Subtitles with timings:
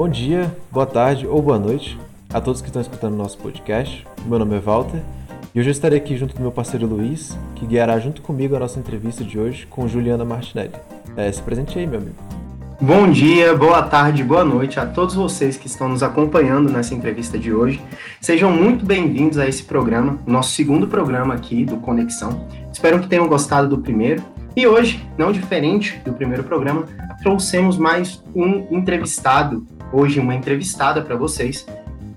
[0.00, 1.98] Bom dia, boa tarde ou boa noite
[2.32, 4.06] a todos que estão escutando nosso podcast.
[4.24, 5.02] Meu nome é Walter
[5.54, 8.58] e hoje eu estarei aqui junto do meu parceiro Luiz, que guiará junto comigo a
[8.58, 10.72] nossa entrevista de hoje com Juliana Martinelli.
[11.18, 12.16] É, se presente aí, meu amigo.
[12.80, 17.38] Bom dia, boa tarde, boa noite a todos vocês que estão nos acompanhando nessa entrevista
[17.38, 17.78] de hoje.
[18.22, 22.46] Sejam muito bem-vindos a esse programa, nosso segundo programa aqui do Conexão.
[22.72, 24.22] Espero que tenham gostado do primeiro.
[24.56, 26.84] E hoje, não diferente do primeiro programa,
[27.22, 31.64] trouxemos mais um entrevistado, hoje uma entrevistada para vocês,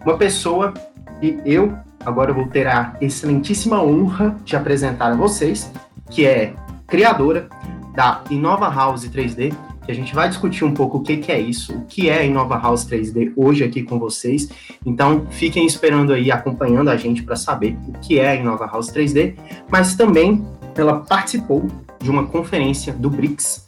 [0.04, 0.74] uma pessoa
[1.22, 5.72] que eu agora vou ter a excelentíssima honra de apresentar a vocês,
[6.10, 6.54] que é
[6.88, 7.48] criadora
[7.96, 9.54] da Inova House 3D,
[9.86, 12.20] que a gente vai discutir um pouco o que, que é isso, o que é
[12.20, 14.50] a Inova House 3D hoje aqui com vocês.
[14.84, 18.92] Então, fiquem esperando aí, acompanhando a gente para saber o que é a Inova House
[18.92, 19.36] 3D,
[19.70, 20.44] mas também
[20.76, 21.68] ela participou
[22.04, 23.66] de uma conferência do BRICS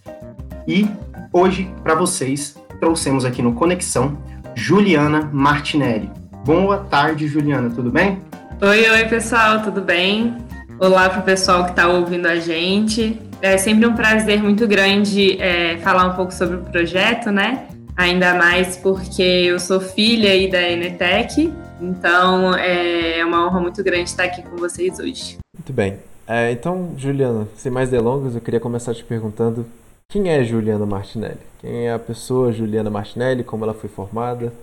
[0.68, 0.86] e
[1.32, 4.18] hoje, para vocês, trouxemos aqui no Conexão
[4.54, 6.12] Juliana Martinelli.
[6.44, 8.20] Boa tarde, Juliana, tudo bem?
[8.62, 10.36] Oi, oi, pessoal, tudo bem?
[10.80, 13.22] Olá para o pessoal que está ouvindo a gente.
[13.42, 17.68] É sempre um prazer muito grande é, falar um pouco sobre o projeto, né?
[17.96, 23.82] Ainda mais porque eu sou filha aí da Enetec, então é, é uma honra muito
[23.82, 25.38] grande estar aqui com vocês hoje.
[25.58, 26.15] Muito bem.
[26.28, 29.66] É, então, Juliana, sem mais delongas, eu queria começar te perguntando
[30.08, 31.40] quem é Juliana Martinelli?
[31.60, 33.44] Quem é a pessoa Juliana Martinelli?
[33.44, 34.54] Como ela foi formada?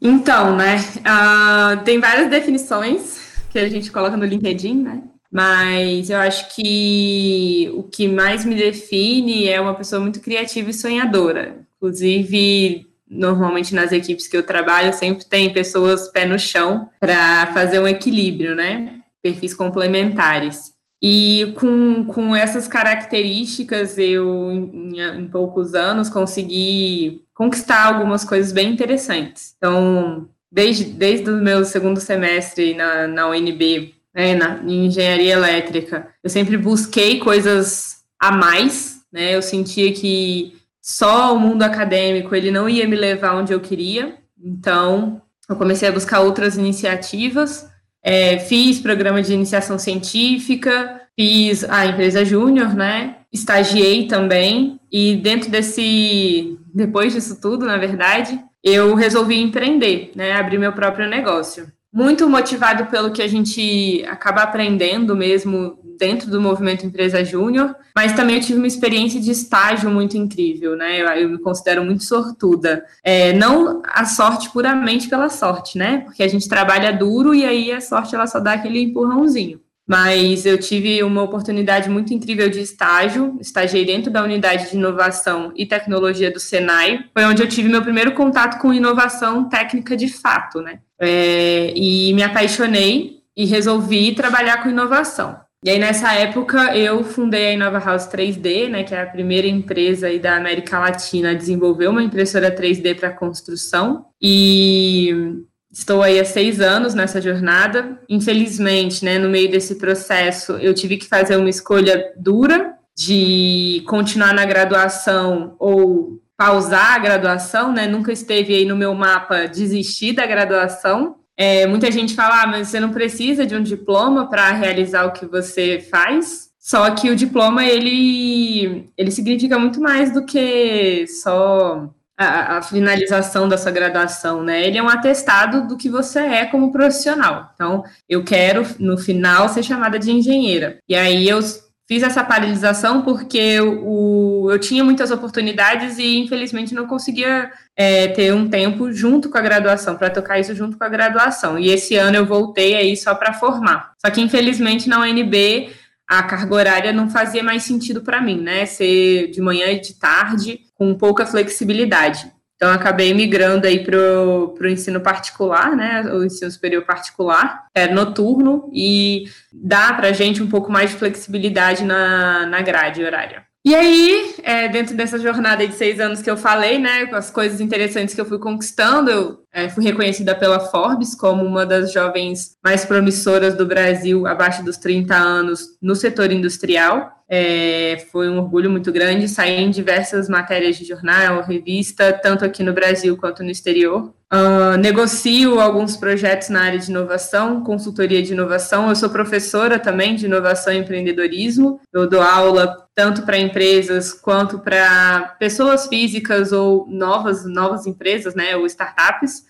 [0.00, 0.76] Então, né?
[0.76, 5.02] Uh, tem várias definições que a gente coloca no LinkedIn, né?
[5.30, 10.74] Mas eu acho que o que mais me define é uma pessoa muito criativa e
[10.74, 11.58] sonhadora.
[11.76, 17.78] Inclusive, normalmente nas equipes que eu trabalho, sempre tem pessoas pé no chão para fazer
[17.78, 19.00] um equilíbrio, né?
[19.22, 20.72] Perfis complementares.
[21.02, 28.70] E com, com essas características, eu, em, em, poucos anos, consegui conquistar algumas coisas bem
[28.70, 29.54] interessantes.
[29.56, 36.08] Então, desde, desde o meu segundo semestre na, na UNB, né, na, em engenharia elétrica,
[36.22, 39.34] eu sempre busquei coisas a mais, né?
[39.34, 44.18] Eu sentia que só o mundo acadêmico ele não ia me levar onde eu queria.
[44.38, 47.69] Então, eu comecei a buscar outras iniciativas
[48.02, 53.16] é, fiz programa de iniciação científica, fiz a empresa júnior, né?
[53.32, 60.32] Estagiei também e dentro desse, depois disso tudo, na verdade, eu resolvi empreender, né?
[60.32, 66.40] Abrir meu próprio negócio muito motivado pelo que a gente acaba aprendendo mesmo dentro do
[66.40, 71.02] movimento Empresa Júnior, mas também eu tive uma experiência de estágio muito incrível, né?
[71.02, 72.84] Eu, eu me considero muito sortuda.
[73.02, 75.98] É, não a sorte puramente pela sorte, né?
[75.98, 80.46] Porque a gente trabalha duro e aí a sorte ela só dá aquele empurrãozinho mas
[80.46, 85.66] eu tive uma oportunidade muito incrível de estágio, estagiei dentro da unidade de inovação e
[85.66, 90.60] tecnologia do Senai, foi onde eu tive meu primeiro contato com inovação técnica de fato,
[90.60, 90.78] né?
[91.00, 95.40] É, e me apaixonei e resolvi trabalhar com inovação.
[95.64, 99.48] E aí, nessa época, eu fundei a Inova House 3D, né, que é a primeira
[99.48, 104.06] empresa aí da América Latina a desenvolver uma impressora 3D para construção.
[104.22, 105.42] E
[105.72, 108.00] Estou aí há seis anos nessa jornada.
[108.08, 114.34] Infelizmente, né, no meio desse processo, eu tive que fazer uma escolha dura de continuar
[114.34, 117.86] na graduação ou pausar a graduação, né?
[117.86, 121.16] Nunca esteve aí no meu mapa desistir da graduação.
[121.36, 125.12] É, muita gente fala, ah, mas você não precisa de um diploma para realizar o
[125.12, 126.50] que você faz.
[126.58, 131.88] Só que o diploma ele ele significa muito mais do que só
[132.20, 134.66] a, a, finalização da sua graduação, né?
[134.66, 137.50] Ele é um atestado do que você é como profissional.
[137.54, 140.76] Então, eu quero, no final, ser chamada de engenheira.
[140.86, 141.40] E aí eu
[141.88, 148.34] fiz essa paralisação porque o, eu tinha muitas oportunidades e, infelizmente, não conseguia é, ter
[148.34, 151.58] um tempo junto com a graduação, para tocar isso junto com a graduação.
[151.58, 153.92] E esse ano eu voltei aí só para formar.
[153.98, 155.70] Só que, infelizmente, na UNB
[156.10, 158.66] a carga horária não fazia mais sentido para mim, né?
[158.66, 162.32] Ser de manhã e de tarde, com pouca flexibilidade.
[162.56, 166.02] Então, acabei migrando aí para o ensino particular, né?
[166.12, 170.96] O ensino superior particular, é noturno, e dá para a gente um pouco mais de
[170.96, 173.44] flexibilidade na, na grade horária.
[173.62, 177.30] E aí, é, dentro dessa jornada de seis anos que eu falei, né, com as
[177.30, 181.92] coisas interessantes que eu fui conquistando, eu é, fui reconhecida pela Forbes como uma das
[181.92, 187.12] jovens mais promissoras do Brasil abaixo dos 30 anos no setor industrial.
[187.28, 192.62] É, foi um orgulho muito grande, saí em diversas matérias de jornal, revista, tanto aqui
[192.62, 194.14] no Brasil quanto no exterior.
[194.32, 198.88] Uh, negocio alguns projetos na área de inovação, consultoria de inovação.
[198.88, 201.80] Eu sou professora também de inovação e empreendedorismo.
[201.92, 208.54] Eu dou aula tanto para empresas quanto para pessoas físicas ou novas, novas empresas, né,
[208.54, 209.44] ou startups,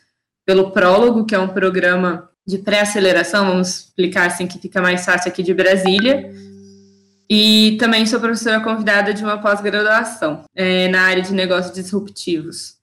[0.47, 5.31] pelo Prólogo, que é um programa de pré-aceleração, vamos explicar assim que fica mais fácil
[5.31, 6.33] aqui de Brasília.
[7.29, 12.77] E também sou professora convidada de uma pós-graduação é, na área de negócios disruptivos.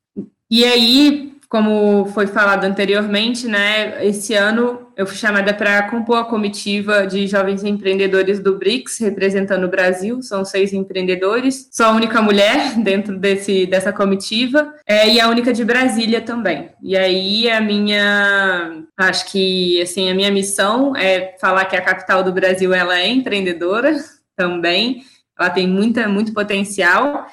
[0.49, 6.23] E aí, como foi falado anteriormente, né, esse ano eu fui chamada para compor a
[6.25, 12.21] comitiva de jovens empreendedores do BRICS, representando o Brasil, são seis empreendedores, sou a única
[12.21, 16.71] mulher dentro desse, dessa comitiva, é, e a única de Brasília também.
[16.81, 22.23] E aí a minha, acho que, assim, a minha missão é falar que a capital
[22.23, 23.95] do Brasil, ela é empreendedora
[24.35, 25.03] também,
[25.39, 27.27] ela tem muita, muito potencial,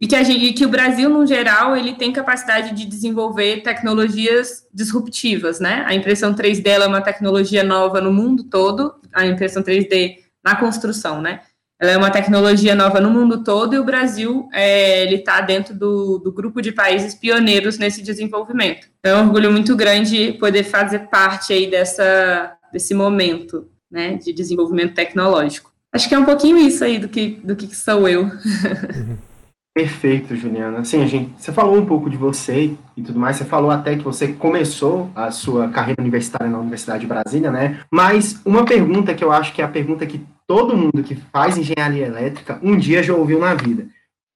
[0.00, 5.58] e que, gente, que o Brasil, no geral, ele tem capacidade de desenvolver tecnologias disruptivas,
[5.58, 5.84] né?
[5.86, 11.20] A impressão 3D é uma tecnologia nova no mundo todo, a impressão 3D na construção,
[11.20, 11.40] né?
[11.80, 15.74] Ela é uma tecnologia nova no mundo todo e o Brasil é, ele está dentro
[15.74, 18.88] do, do grupo de países pioneiros nesse desenvolvimento.
[18.98, 24.32] Então, é um orgulho muito grande poder fazer parte aí dessa, desse momento, né, de
[24.32, 25.72] desenvolvimento tecnológico.
[25.92, 28.28] Acho que é um pouquinho isso aí do que, do que sou eu.
[29.78, 30.80] Perfeito, Juliana.
[30.80, 33.94] Assim, a gente, você falou um pouco de você e tudo mais, você falou até
[33.94, 37.78] que você começou a sua carreira universitária na Universidade de Brasília, né?
[37.88, 41.56] Mas uma pergunta que eu acho que é a pergunta que todo mundo que faz
[41.56, 43.86] engenharia elétrica um dia já ouviu na vida.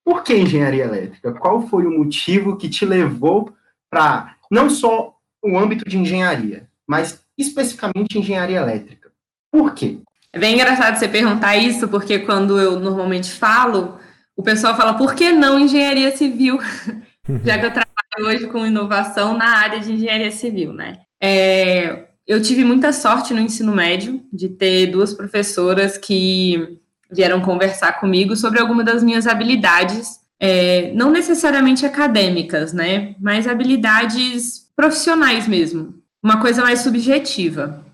[0.05, 1.33] Por que engenharia elétrica?
[1.33, 3.53] Qual foi o motivo que te levou
[3.91, 5.13] para não só
[5.43, 9.11] o âmbito de engenharia, mas especificamente engenharia elétrica?
[9.51, 9.99] Por quê?
[10.33, 13.99] É bem engraçado você perguntar isso, porque quando eu normalmente falo,
[14.37, 16.59] o pessoal fala, por que não engenharia civil?
[17.45, 20.99] Já que eu trabalho hoje com inovação na área de engenharia civil, né?
[21.23, 26.79] É, eu tive muita sorte no ensino médio de ter duas professoras que
[27.11, 33.15] vieram conversar comigo sobre algumas das minhas habilidades, é, não necessariamente acadêmicas, né?
[33.21, 35.95] Mas habilidades profissionais mesmo.
[36.23, 37.85] Uma coisa mais subjetiva,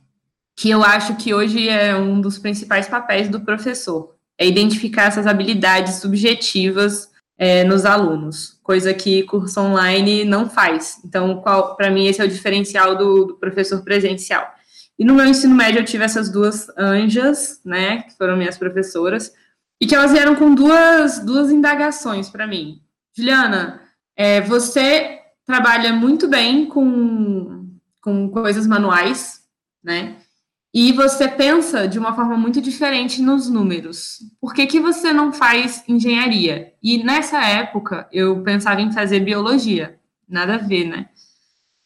[0.57, 5.27] que eu acho que hoje é um dos principais papéis do professor é identificar essas
[5.27, 11.01] habilidades subjetivas é, nos alunos, coisa que curso online não faz.
[11.05, 11.43] Então,
[11.77, 14.47] para mim, esse é o diferencial do, do, professor presencial.
[14.99, 19.33] E no meu ensino médio, eu tive essas duas anjas, né, que foram minhas professoras,
[19.81, 22.81] e que elas vieram com duas, duas indagações para mim.
[23.17, 23.81] Juliana,
[24.17, 27.69] é, você trabalha muito bem com,
[28.03, 29.41] com coisas manuais,
[29.83, 30.17] né?
[30.73, 34.19] E você pensa de uma forma muito diferente nos números.
[34.41, 36.73] Por que, que você não faz engenharia?
[36.83, 39.99] E nessa época eu pensava em fazer biologia,
[40.29, 41.07] nada a ver, né?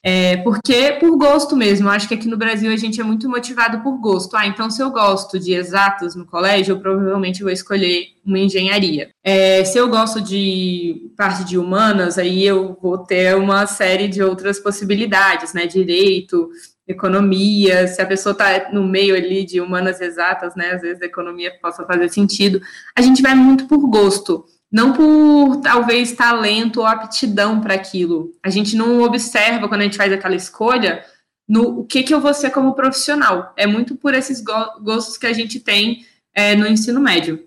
[0.04, 3.28] É, porque por gosto mesmo, eu acho que aqui no Brasil a gente é muito
[3.28, 4.36] motivado por gosto.
[4.36, 9.10] Ah, então se eu gosto de exatas no colégio, eu provavelmente vou escolher uma engenharia.
[9.22, 14.20] É, se eu gosto de parte de humanas, aí eu vou ter uma série de
[14.20, 15.66] outras possibilidades, né?
[15.66, 16.50] Direito,
[16.86, 21.06] economia, se a pessoa está no meio ali de humanas exatas, né, às vezes a
[21.06, 22.60] economia possa fazer sentido,
[22.96, 28.32] a gente vai muito por gosto, não por talvez talento ou aptidão para aquilo.
[28.42, 31.04] A gente não observa quando a gente faz aquela escolha
[31.48, 33.52] no o que que eu vou ser como profissional.
[33.56, 37.46] É muito por esses gostos que a gente tem é, no ensino médio.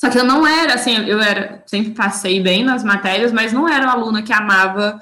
[0.00, 3.68] Só que eu não era assim, eu era sempre passei bem nas matérias, mas não
[3.68, 5.00] era uma aluna que amava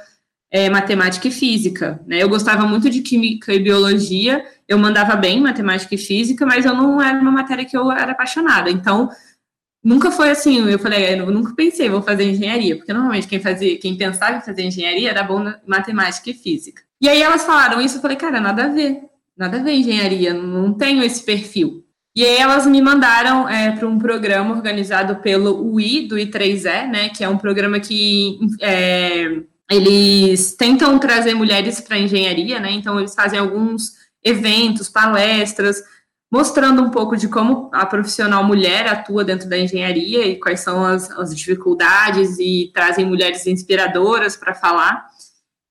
[0.51, 2.01] é, matemática e física.
[2.07, 2.23] Né?
[2.23, 6.65] Eu gostava muito de química e biologia, eu mandava bem em matemática e física, mas
[6.65, 8.71] eu não era uma matéria que eu era apaixonada.
[8.71, 9.09] Então,
[9.83, 13.79] nunca foi assim, eu falei, eu nunca pensei, vou fazer engenharia, porque normalmente quem fazia,
[13.79, 16.83] quem pensava em fazer engenharia era bom na matemática e física.
[17.01, 19.01] E aí elas falaram isso, eu falei, cara, nada a ver,
[19.37, 21.85] nada a ver engenharia, não tenho esse perfil.
[22.15, 27.09] E aí elas me mandaram é, para um programa organizado pelo UI, do I3E, né,
[27.09, 32.73] que é um programa que é, eles tentam trazer mulheres para a engenharia, né?
[32.73, 35.81] Então, eles fazem alguns eventos, palestras,
[36.31, 40.85] mostrando um pouco de como a profissional mulher atua dentro da engenharia e quais são
[40.85, 45.07] as, as dificuldades e trazem mulheres inspiradoras para falar.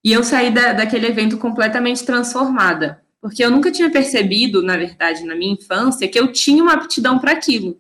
[0.03, 5.25] E eu saí da, daquele evento completamente transformada, porque eu nunca tinha percebido, na verdade,
[5.25, 7.77] na minha infância, que eu tinha uma aptidão para aquilo.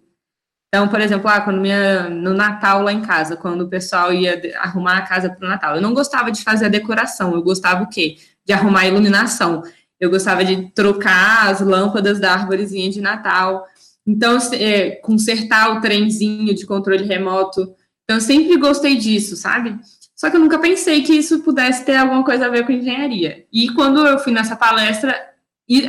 [0.69, 4.39] Então, por exemplo, ah, quando minha, no Natal lá em casa, quando o pessoal ia
[4.59, 7.83] arrumar a casa para o Natal, eu não gostava de fazer a decoração, eu gostava
[7.83, 8.17] o quê?
[8.45, 9.63] De arrumar a iluminação.
[9.99, 13.65] Eu gostava de trocar as lâmpadas da árvorezinha de Natal.
[14.05, 17.61] Então, é, consertar o trenzinho de controle remoto.
[18.03, 19.75] Então, eu sempre gostei disso, sabe?
[20.15, 23.45] Só que eu nunca pensei que isso pudesse ter alguma coisa a ver com engenharia.
[23.51, 25.15] E quando eu fui nessa palestra,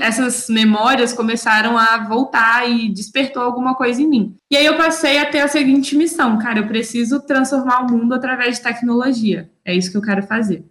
[0.01, 4.37] essas memórias começaram a voltar e despertou alguma coisa em mim.
[4.51, 8.13] E aí eu passei a ter a seguinte missão, cara, eu preciso transformar o mundo
[8.13, 9.51] através de tecnologia.
[9.65, 10.65] É isso que eu quero fazer.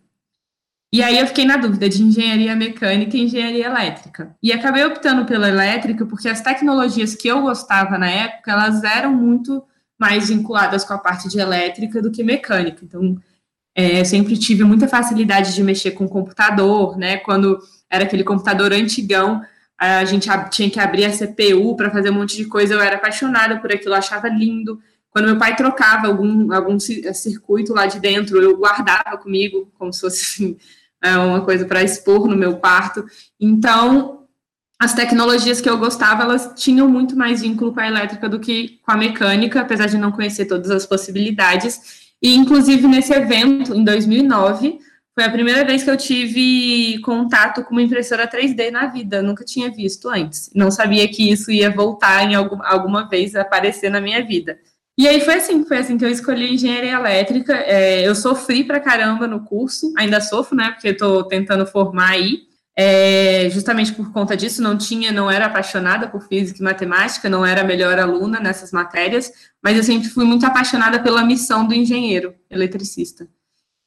[0.92, 4.36] E aí eu fiquei na dúvida de engenharia mecânica e engenharia elétrica.
[4.42, 9.14] E acabei optando pela elétrica porque as tecnologias que eu gostava na época, elas eram
[9.14, 9.64] muito
[10.00, 12.84] mais vinculadas com a parte de elétrica do que mecânica.
[12.84, 13.18] Então,
[13.76, 17.18] é, sempre tive muita facilidade de mexer com computador, né?
[17.18, 19.42] Quando era aquele computador antigão,
[19.78, 22.98] a gente tinha que abrir a CPU para fazer um monte de coisa, eu era
[22.98, 24.80] apaixonada por aquilo, achava lindo.
[25.10, 30.02] Quando meu pai trocava algum, algum circuito lá de dentro, eu guardava comigo, como se
[30.02, 30.58] fosse assim,
[31.02, 33.06] é uma coisa para expor no meu quarto.
[33.40, 34.26] Então,
[34.78, 38.80] as tecnologias que eu gostava, elas tinham muito mais vínculo com a elétrica do que
[38.86, 42.12] com a mecânica, apesar de não conhecer todas as possibilidades.
[42.22, 44.80] E, inclusive, nesse evento, em 2009,
[45.20, 49.44] foi a primeira vez que eu tive contato com uma impressora 3D na vida, nunca
[49.44, 50.50] tinha visto antes.
[50.56, 54.58] Não sabia que isso ia voltar em algum, alguma vez a aparecer na minha vida.
[54.98, 57.54] E aí foi assim, foi assim que eu escolhi engenharia elétrica.
[57.54, 60.72] É, eu sofri pra caramba no curso, ainda sofro, né?
[60.72, 62.44] Porque estou tentando formar aí.
[62.78, 67.46] É, justamente por conta disso, não tinha, não era apaixonada por física e matemática, não
[67.46, 71.74] era a melhor aluna nessas matérias, mas eu sempre fui muito apaixonada pela missão do
[71.74, 73.28] engenheiro eletricista.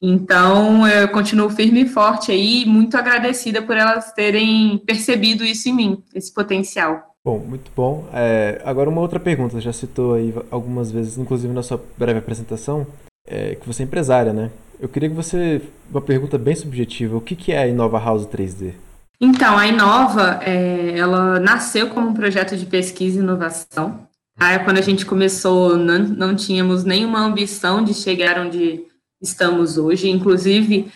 [0.05, 5.73] Então, eu continuo firme e forte aí, muito agradecida por elas terem percebido isso em
[5.73, 7.15] mim, esse potencial.
[7.23, 8.05] Bom, muito bom.
[8.13, 12.85] É, agora uma outra pergunta, já citou aí algumas vezes, inclusive na sua breve apresentação,
[13.25, 14.51] é, que você é empresária, né?
[14.77, 18.27] Eu queria que você, uma pergunta bem subjetiva, o que, que é a Inova House
[18.27, 18.73] 3D?
[19.21, 24.05] Então, a Inova, é, ela nasceu como um projeto de pesquisa e inovação.
[24.37, 24.59] Tá?
[24.59, 28.83] Quando a gente começou, não, não tínhamos nenhuma ambição de chegar onde
[29.23, 30.91] estamos hoje, inclusive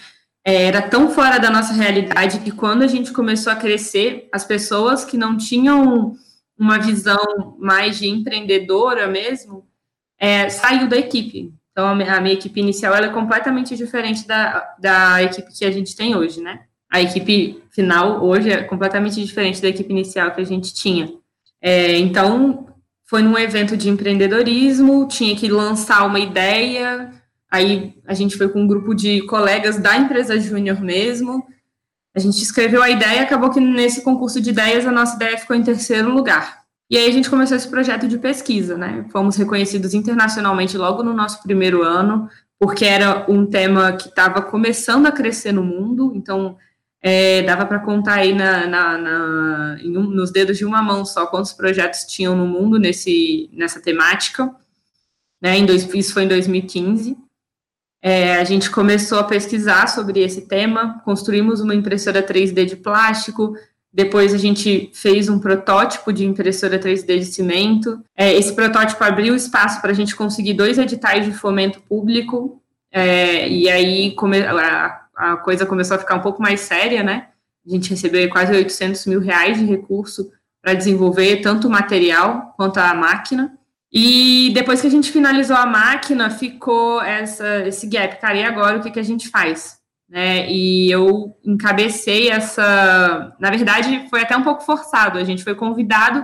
[0.47, 4.45] é, era tão fora da nossa realidade que quando a gente começou a crescer, as
[4.45, 6.15] pessoas que não tinham
[6.57, 9.67] uma visão mais de empreendedora mesmo,
[10.17, 11.53] é, saiu da equipe.
[11.71, 16.15] Então, a minha, equipe inicial é completamente diferente da, da equipe que a gente tem
[16.15, 16.61] hoje, né?
[16.89, 21.13] A equipe final hoje é completamente diferente da equipe inicial que a gente tinha.
[21.61, 22.67] É, então,
[23.03, 27.11] foi num evento de empreendedorismo, tinha que lançar uma ideia,
[27.49, 31.45] Aí a gente foi com um grupo de colegas da empresa Júnior mesmo.
[32.15, 35.55] A gente escreveu a ideia, acabou que nesse concurso de ideias a nossa ideia ficou
[35.55, 36.63] em terceiro lugar.
[36.89, 39.05] E aí a gente começou esse projeto de pesquisa, né?
[39.11, 45.05] Fomos reconhecidos internacionalmente logo no nosso primeiro ano, porque era um tema que estava começando
[45.05, 46.57] a crescer no mundo, então
[47.01, 51.27] é, dava para contar aí na, na, na um, nos dedos de uma mão só
[51.27, 54.53] quantos projetos tinham no mundo nesse, nessa temática.
[55.41, 55.57] Né?
[55.57, 57.17] Em dois, isso foi em 2015.
[58.01, 63.55] É, a gente começou a pesquisar sobre esse tema, construímos uma impressora 3D de plástico,
[63.91, 67.99] depois a gente fez um protótipo de impressora 3D de cimento.
[68.15, 72.61] É, esse protótipo abriu espaço para a gente conseguir dois editais de fomento público,
[72.91, 77.29] é, e aí come, a, a, coisa começou a ficar um pouco mais séria, né?
[77.65, 82.77] A gente recebeu quase 800 mil reais de recurso para desenvolver tanto o material quanto
[82.77, 83.56] a máquina.
[83.91, 88.19] E depois que a gente finalizou a máquina, ficou essa, esse gap.
[88.19, 89.77] Cara, e agora o que, que a gente faz?
[90.09, 90.49] Né?
[90.49, 93.35] E eu encabecei essa.
[93.39, 95.17] Na verdade, foi até um pouco forçado.
[95.17, 96.23] A gente foi convidado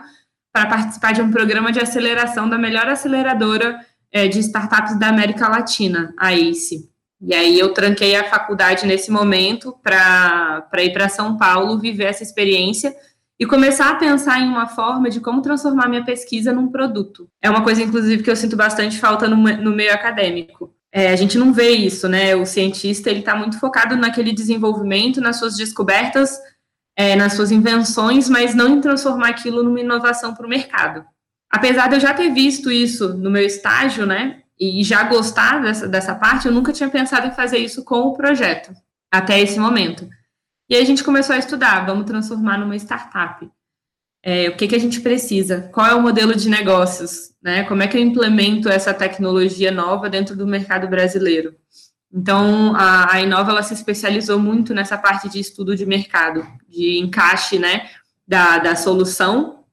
[0.53, 3.79] para participar de um programa de aceleração da melhor aceleradora
[4.11, 6.89] é, de startups da América Latina, a ACE.
[7.19, 12.21] E aí eu tranquei a faculdade nesse momento para ir para São Paulo viver essa
[12.21, 12.93] experiência
[13.43, 17.27] e começar a pensar em uma forma de como transformar minha pesquisa num produto.
[17.41, 20.73] É uma coisa, inclusive, que eu sinto bastante falta no, no meio acadêmico.
[20.89, 22.37] É, a gente não vê isso, né?
[22.37, 26.39] O cientista ele está muito focado naquele desenvolvimento, nas suas descobertas,
[26.95, 31.03] é, nas suas invenções, mas não em transformar aquilo numa inovação para o mercado.
[31.51, 34.39] Apesar de eu já ter visto isso no meu estágio, né?
[34.57, 38.13] E já gostar dessa, dessa parte, eu nunca tinha pensado em fazer isso com o
[38.13, 38.71] projeto,
[39.11, 40.07] até esse momento.
[40.69, 43.49] E aí a gente começou a estudar, vamos transformar numa startup.
[44.21, 45.69] É, o que, que a gente precisa?
[45.73, 47.33] Qual é o modelo de negócios?
[47.41, 47.63] Né?
[47.65, 51.53] Como é que eu implemento essa tecnologia nova dentro do mercado brasileiro?
[52.11, 56.99] Então, a, a Inova ela se especializou muito nessa parte de estudo de mercado, de
[56.99, 57.89] encaixe né,
[58.25, 59.63] da, da solução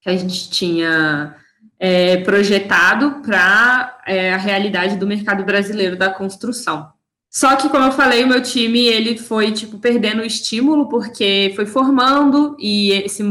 [0.00, 1.36] que a gente tinha
[1.78, 6.91] é, projetado para é, a realidade do mercado brasileiro da construção.
[7.32, 11.50] Só que, como eu falei, o meu time ele foi tipo perdendo o estímulo porque
[11.56, 13.22] foi formando e esse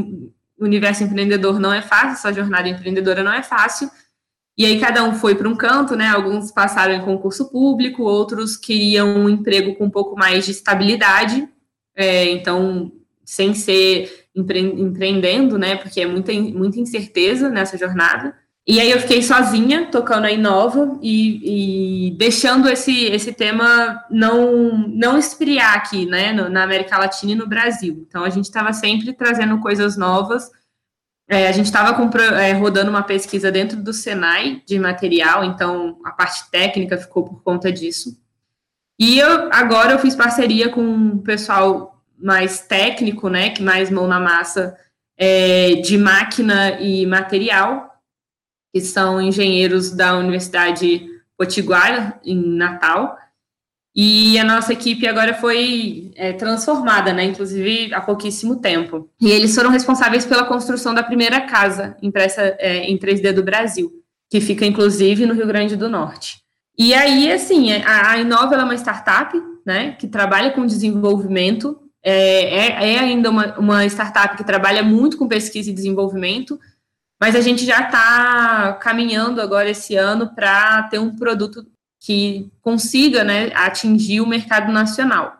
[0.60, 3.91] universo empreendedor não é fácil, essa jornada empreendedora não é fácil.
[4.58, 6.08] E aí cada um foi para um canto, né?
[6.08, 11.48] Alguns passaram em concurso público, outros queriam um emprego com um pouco mais de estabilidade,
[11.96, 12.91] é, então
[13.24, 15.75] sem ser empre empreendendo, né?
[15.75, 18.36] Porque é muita, muita incerteza nessa jornada.
[18.68, 24.88] E aí eu fiquei sozinha, tocando a Inova e, e deixando esse, esse tema não,
[24.88, 28.06] não esfriar aqui, né, no, na América Latina e no Brasil.
[28.08, 30.51] Então, a gente estava sempre trazendo coisas novas.
[31.27, 31.98] É, a gente estava
[32.39, 37.41] é, rodando uma pesquisa dentro do Senai de material, então a parte técnica ficou por
[37.41, 38.20] conta disso.
[39.00, 44.08] E eu, agora eu fiz parceria com um pessoal mais técnico, né, que mais mão
[44.08, 44.77] na massa
[45.18, 47.90] é, de máquina e material,
[48.73, 51.05] que são engenheiros da Universidade
[51.37, 53.17] Potiguara, em Natal.
[53.93, 57.25] E a nossa equipe agora foi é, transformada, né?
[57.25, 59.09] Inclusive há pouquíssimo tempo.
[59.19, 63.91] E eles foram responsáveis pela construção da primeira casa impressa é, em 3D do Brasil,
[64.29, 66.41] que fica inclusive no Rio Grande do Norte.
[66.77, 69.91] E aí, assim, a, a Inova é uma startup, né?
[69.99, 71.77] Que trabalha com desenvolvimento.
[72.03, 72.13] É,
[72.67, 76.57] é, é ainda uma, uma startup que trabalha muito com pesquisa e desenvolvimento,
[77.21, 81.63] mas a gente já está caminhando agora esse ano para ter um produto
[81.99, 85.37] que consiga né, atingir o mercado nacional.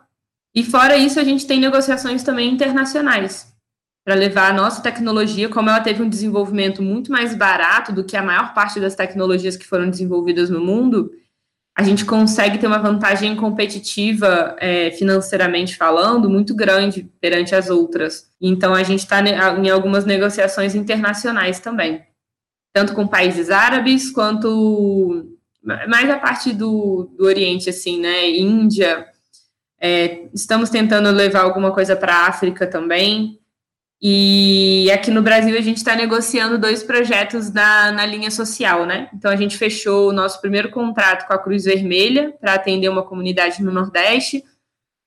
[0.54, 3.52] E fora isso, a gente tem negociações também internacionais
[4.04, 8.16] para levar a nossa tecnologia, como ela teve um desenvolvimento muito mais barato do que
[8.16, 11.10] a maior parte das tecnologias que foram desenvolvidas no mundo,
[11.74, 18.30] a gente consegue ter uma vantagem competitiva, é, financeiramente falando, muito grande perante as outras.
[18.40, 22.02] Então, a gente está em algumas negociações internacionais também,
[22.74, 25.26] tanto com países árabes quanto
[25.64, 28.28] mais a parte do, do Oriente, assim, né?
[28.28, 29.06] Índia.
[29.80, 33.38] É, estamos tentando levar alguma coisa para a África também.
[34.04, 39.08] E aqui no Brasil a gente está negociando dois projetos na, na linha social, né?
[39.14, 43.04] Então a gente fechou o nosso primeiro contrato com a Cruz Vermelha para atender uma
[43.04, 44.42] comunidade no Nordeste.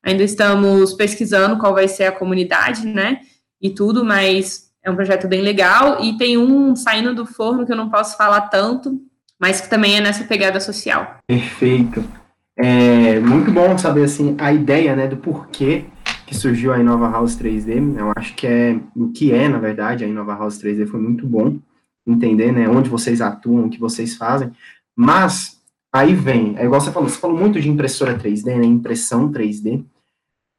[0.02, 3.20] Ainda estamos pesquisando qual vai ser a comunidade, né?
[3.62, 6.02] E tudo, mas é um projeto bem legal.
[6.02, 8.98] E tem um saindo do forno que eu não posso falar tanto,
[9.38, 11.18] mas que também é nessa pegada social.
[11.28, 12.02] Perfeito.
[12.58, 15.84] É muito bom saber assim a ideia, né, do porquê
[16.25, 17.98] que surgiu a Inova House 3D.
[17.98, 21.27] Eu acho que é o que é, na verdade, a Inova House 3D foi muito
[21.27, 21.57] bom
[22.05, 24.51] entender, né, onde vocês atuam, o que vocês fazem.
[24.96, 25.61] Mas
[25.92, 29.83] aí vem, é igual você falou, você falou muito de impressora 3D, né, impressão 3D.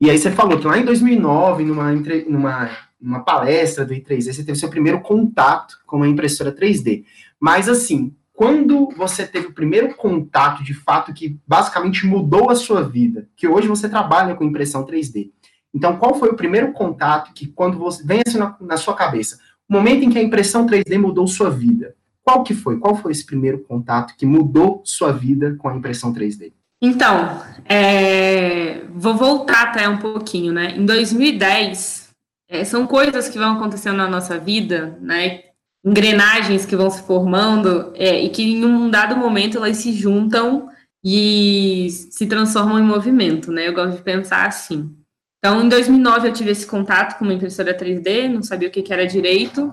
[0.01, 1.93] E aí você falou que lá em 2009, numa,
[2.29, 7.05] numa, numa palestra do I3D, você teve seu primeiro contato com uma impressora 3D.
[7.41, 12.83] Mas assim, quando você teve o primeiro contato de fato que basicamente mudou a sua
[12.83, 15.31] vida, que hoje você trabalha com impressão 3D,
[15.75, 19.39] então, qual foi o primeiro contato que, quando você vem assim na, na, sua cabeça,
[19.69, 21.95] o momento em que a impressão 3D mudou sua vida?
[22.25, 22.79] Qual que foi?
[22.79, 26.53] Qual foi esse primeiro contato que mudou sua vida com a impressão 3D?
[26.81, 30.75] Então, é, vou voltar até um pouquinho, né?
[30.77, 32.11] Em 2010,
[32.49, 35.43] é, são coisas que vão acontecendo na nossa vida, né?
[35.85, 40.69] Engrenagens que vão se formando é, e que em um dado momento elas se juntam
[41.05, 43.69] e se transformam em movimento, né?
[43.69, 44.95] Eu gosto de pensar assim.
[45.39, 48.83] Então, em 2009, eu tive esse contato com uma impressora 3D, não sabia o que,
[48.83, 49.73] que era direito.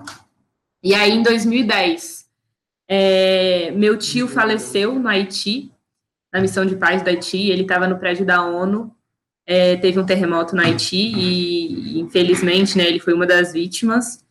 [0.82, 2.26] E aí, em 2010,
[2.88, 5.72] é, meu tio faleceu no Haiti,
[6.32, 7.50] na missão de paz do Haiti.
[7.50, 8.94] Ele estava no prédio da ONU,
[9.46, 14.24] é, teve um terremoto no Haiti e, infelizmente, né, ele foi uma das vítimas.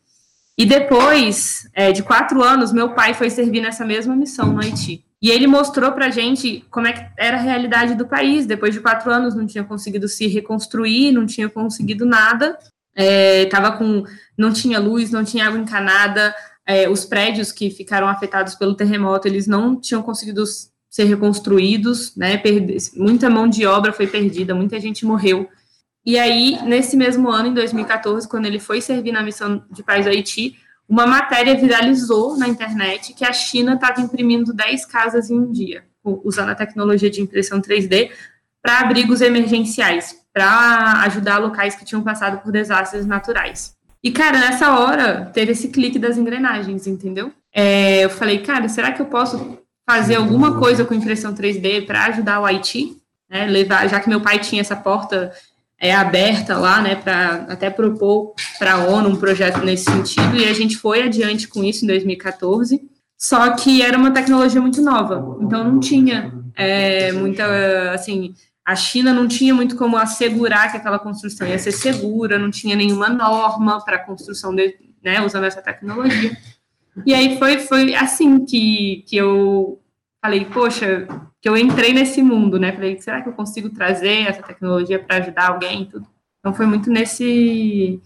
[0.58, 5.04] E depois é, de quatro anos, meu pai foi servir nessa mesma missão no Haiti.
[5.24, 8.46] E ele mostrou para a gente como é que era a realidade do país.
[8.46, 12.60] Depois de quatro anos, não tinha conseguido se reconstruir, não tinha conseguido nada.
[12.94, 14.04] É, tava com,
[14.38, 16.36] não tinha luz, não tinha água encanada.
[16.68, 20.44] É, os prédios que ficaram afetados pelo terremoto, eles não tinham conseguido
[20.90, 22.36] ser reconstruídos, né?
[22.36, 25.48] Perde, muita mão de obra foi perdida, muita gente morreu.
[26.06, 30.04] E aí, nesse mesmo ano, em 2014, quando ele foi servir na missão de paz
[30.04, 35.40] do Haiti, uma matéria viralizou na internet que a China estava imprimindo 10 casas em
[35.40, 38.12] um dia, usando a tecnologia de impressão 3D
[38.62, 43.76] para abrigos emergenciais, para ajudar locais que tinham passado por desastres naturais.
[44.04, 47.32] E, cara, nessa hora, teve esse clique das engrenagens, entendeu?
[47.54, 52.06] É, eu falei, cara, será que eu posso fazer alguma coisa com impressão 3D para
[52.06, 52.98] ajudar o Haiti?
[53.30, 55.32] Né, levar, já que meu pai tinha essa porta
[55.84, 60.46] é, aberta lá, né, para até propor para a ONU um projeto nesse sentido, e
[60.46, 62.82] a gente foi adiante com isso em 2014,
[63.18, 68.34] só que era uma tecnologia muito nova, então não tinha é, muita, assim,
[68.66, 72.78] a China não tinha muito como assegurar que aquela construção ia ser segura, não tinha
[72.78, 76.32] nenhuma norma para a construção, de, né, usando essa tecnologia.
[77.06, 79.82] E aí foi, foi assim que, que eu
[80.24, 81.06] falei, poxa,
[81.42, 82.72] que eu entrei nesse mundo, né?
[82.72, 86.08] Falei, será que eu consigo trazer essa tecnologia para ajudar alguém e tudo?
[86.40, 88.02] Então foi muito nesse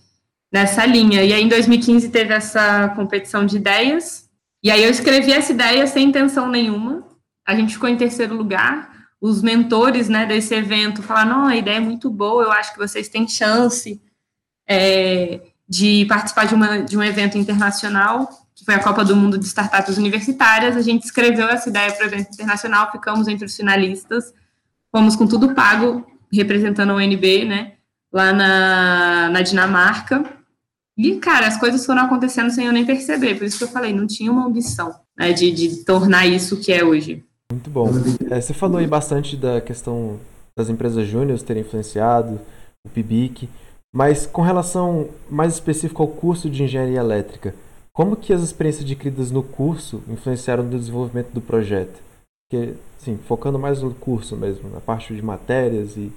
[0.52, 1.24] nessa linha.
[1.24, 4.28] E aí em 2015 teve essa competição de ideias,
[4.64, 7.04] e aí eu escrevi essa ideia sem intenção nenhuma.
[7.46, 8.90] A gente ficou em terceiro lugar.
[9.22, 12.80] Os mentores, né, desse evento falaram: "Não, a ideia é muito boa, eu acho que
[12.80, 14.02] vocês têm chance
[14.68, 18.28] é, de participar de, uma, de um evento internacional
[18.68, 20.76] foi a Copa do Mundo de Startups Universitárias.
[20.76, 24.34] A gente escreveu essa ideia para o evento internacional, ficamos entre os finalistas,
[24.94, 27.76] fomos com tudo pago, representando a UNB, né,
[28.12, 30.22] lá na, na Dinamarca.
[30.98, 33.94] E, cara, as coisas foram acontecendo sem eu nem perceber, por isso que eu falei,
[33.94, 37.24] não tinha uma ambição né, de, de tornar isso o que é hoje.
[37.50, 37.90] Muito bom.
[38.30, 40.20] É, você falou aí bastante da questão
[40.58, 42.38] das empresas júniores terem influenciado,
[42.86, 43.48] o PIBIC,
[43.96, 47.56] mas com relação mais específico ao curso de engenharia elétrica,
[47.98, 52.00] como que as experiências adquiridas no curso influenciaram no desenvolvimento do projeto?
[52.48, 56.14] Porque, sim, focando mais no curso mesmo, na parte de matérias e,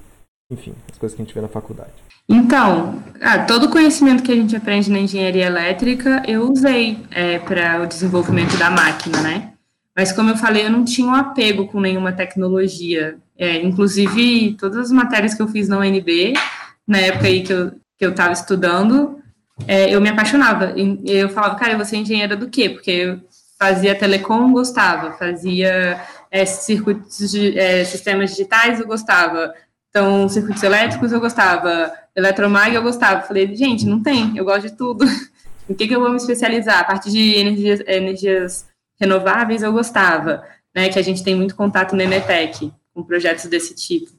[0.52, 1.94] enfim, as coisas que a gente vê na faculdade.
[2.28, 7.38] Então, ah, todo o conhecimento que a gente aprende na engenharia elétrica eu usei é,
[7.38, 9.52] para o desenvolvimento da máquina, né?
[9.96, 13.16] Mas, como eu falei, eu não tinha um apego com nenhuma tecnologia.
[13.38, 16.34] É, inclusive, todas as matérias que eu fiz na UNB,
[16.86, 19.19] na época aí que eu que eu estava estudando,
[19.66, 20.74] é, eu me apaixonava.
[21.04, 22.68] Eu falava, cara, eu vou ser engenheira do quê?
[22.70, 23.20] Porque eu
[23.58, 25.12] fazia telecom, gostava.
[25.12, 29.52] Fazia é, circuitos de é, sistemas digitais, eu gostava.
[29.90, 31.92] Então, circuitos elétricos, eu gostava.
[32.14, 33.22] Eletromag, eu gostava.
[33.22, 35.04] Falei, gente, não tem, eu gosto de tudo.
[35.68, 36.80] Em que, que eu vou me especializar?
[36.80, 38.66] A parte de energias, energias
[39.00, 40.42] renováveis, eu gostava.
[40.74, 44.12] Né, que a gente tem muito contato no Enetec, com projetos desse tipo.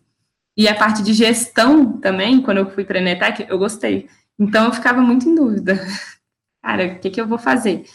[0.58, 4.10] E a parte de gestão também, quando eu fui para a Enetec, eu gostei.
[4.42, 5.80] Então eu ficava muito em dúvida.
[6.64, 7.86] Cara, o que, que eu vou fazer?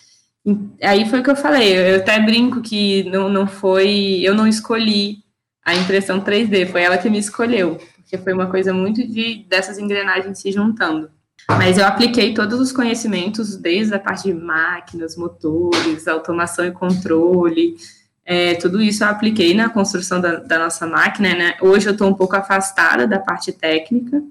[0.80, 4.46] Aí foi o que eu falei, eu até brinco que não, não foi, eu não
[4.46, 5.18] escolhi
[5.64, 9.76] a impressão 3D, foi ela que me escolheu, porque foi uma coisa muito de dessas
[9.76, 11.10] engrenagens se juntando.
[11.48, 17.76] Mas eu apliquei todos os conhecimentos, desde a parte de máquinas, motores, automação e controle,
[18.24, 21.56] é, tudo isso eu apliquei na construção da, da nossa máquina, né?
[21.60, 24.22] Hoje eu estou um pouco afastada da parte técnica,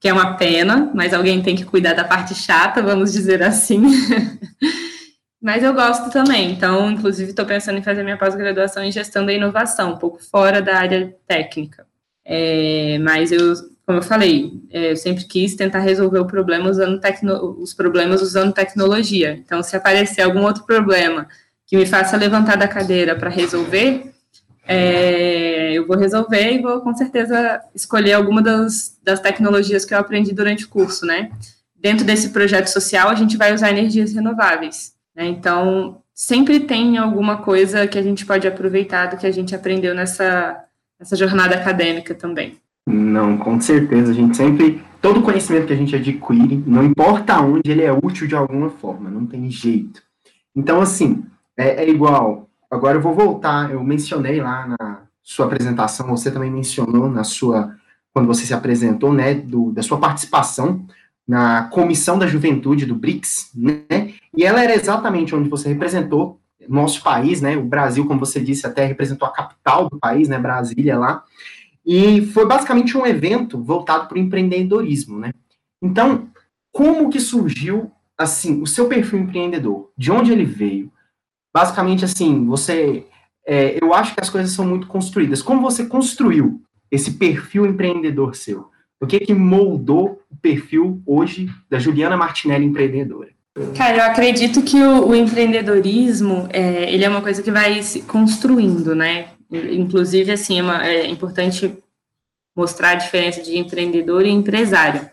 [0.00, 3.82] que é uma pena, mas alguém tem que cuidar da parte chata, vamos dizer assim.
[5.42, 9.32] mas eu gosto também, então, inclusive, estou pensando em fazer minha pós-graduação em gestão da
[9.32, 11.86] inovação, um pouco fora da área técnica.
[12.24, 13.54] É, mas eu,
[13.86, 18.22] como eu falei, é, eu sempre quis tentar resolver o problema usando tecno, os problemas
[18.22, 19.32] usando tecnologia.
[19.32, 21.26] Então, se aparecer algum outro problema
[21.66, 24.12] que me faça levantar da cadeira para resolver,
[24.68, 29.98] é, eu vou resolver e vou com certeza escolher alguma das, das tecnologias que eu
[29.98, 31.30] aprendi durante o curso, né?
[31.74, 34.92] Dentro desse projeto social, a gente vai usar energias renováveis.
[35.16, 35.26] Né?
[35.26, 39.94] Então, sempre tem alguma coisa que a gente pode aproveitar do que a gente aprendeu
[39.94, 40.62] nessa,
[41.00, 42.58] nessa jornada acadêmica também.
[42.86, 44.12] Não, com certeza.
[44.12, 44.82] A gente sempre.
[45.00, 49.08] Todo conhecimento que a gente adquire, não importa onde, ele é útil de alguma forma,
[49.08, 50.02] não tem jeito.
[50.56, 51.24] Então, assim,
[51.56, 56.50] é, é igual Agora eu vou voltar, eu mencionei lá na sua apresentação, você também
[56.50, 57.74] mencionou na sua,
[58.12, 60.86] quando você se apresentou, né, do, da sua participação
[61.26, 67.02] na Comissão da Juventude do BRICS, né, e ela era exatamente onde você representou nosso
[67.02, 70.98] país, né, o Brasil, como você disse, até representou a capital do país, né, Brasília
[70.98, 71.24] lá,
[71.84, 75.32] e foi basicamente um evento voltado para o empreendedorismo, né.
[75.80, 76.28] Então,
[76.70, 79.90] como que surgiu, assim, o seu perfil empreendedor?
[79.96, 80.92] De onde ele veio?
[81.58, 83.04] Basicamente assim, você.
[83.44, 85.42] É, eu acho que as coisas são muito construídas.
[85.42, 88.70] Como você construiu esse perfil empreendedor seu?
[89.00, 93.30] O que que moldou o perfil hoje da Juliana Martinelli empreendedora?
[93.76, 98.02] Cara, eu acredito que o, o empreendedorismo é, ele é uma coisa que vai se
[98.02, 99.28] construindo, né?
[99.50, 101.76] Inclusive, assim, é, uma, é importante
[102.56, 105.08] mostrar a diferença de empreendedor e empresário.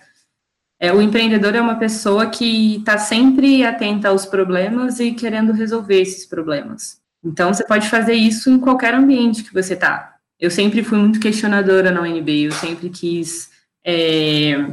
[0.80, 6.02] É, o empreendedor é uma pessoa que está sempre atenta aos problemas e querendo resolver
[6.02, 7.00] esses problemas.
[7.24, 10.16] Então, você pode fazer isso em qualquer ambiente que você está.
[10.40, 13.50] Eu sempre fui muito questionadora na UNB, eu sempre quis
[13.86, 14.68] é,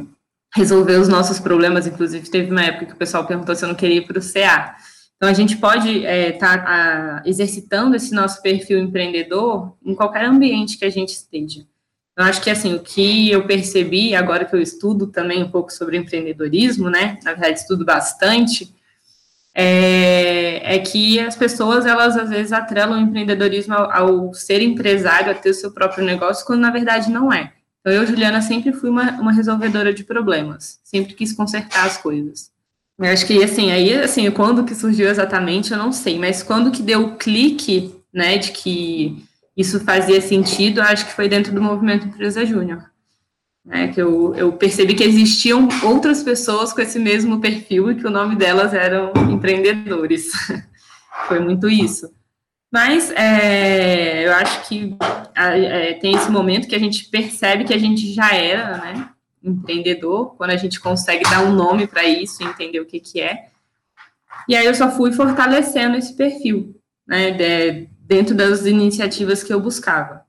[0.53, 1.87] resolver os nossos problemas.
[1.87, 4.21] Inclusive, teve uma época que o pessoal perguntou se eu não queria ir para o
[4.21, 4.75] CA.
[5.15, 10.77] Então, a gente pode estar é, tá, exercitando esse nosso perfil empreendedor em qualquer ambiente
[10.77, 11.65] que a gente esteja.
[12.15, 15.73] Eu acho que assim, o que eu percebi, agora que eu estudo também um pouco
[15.73, 17.17] sobre empreendedorismo, né?
[17.23, 18.71] Na verdade, estudo bastante,
[19.55, 25.31] é, é que as pessoas, elas às vezes atrelam o empreendedorismo ao, ao, ser empresário,
[25.31, 27.53] a ter o seu próprio negócio, quando na verdade não é.
[27.79, 32.51] Então, eu, Juliana, sempre fui uma, uma resolvedora de problemas, sempre quis consertar as coisas.
[32.97, 36.71] Eu acho que, assim, aí, assim, quando que surgiu exatamente, eu não sei, mas quando
[36.71, 41.61] que deu o clique, né, de que isso fazia sentido, acho que foi dentro do
[41.61, 42.91] movimento Empresa Júnior.
[43.65, 48.05] Né, que eu, eu percebi que existiam outras pessoas com esse mesmo perfil e que
[48.05, 50.31] o nome delas eram empreendedores.
[51.29, 52.11] foi muito isso.
[52.73, 54.97] Mas é, eu acho que
[55.35, 59.09] é, tem esse momento que a gente percebe que a gente já era né,
[59.43, 63.49] empreendedor, quando a gente consegue dar um nome para isso, entender o que, que é.
[64.49, 66.75] E aí eu só fui fortalecendo esse perfil,
[67.07, 70.21] né, de, dentro das iniciativas que eu buscava,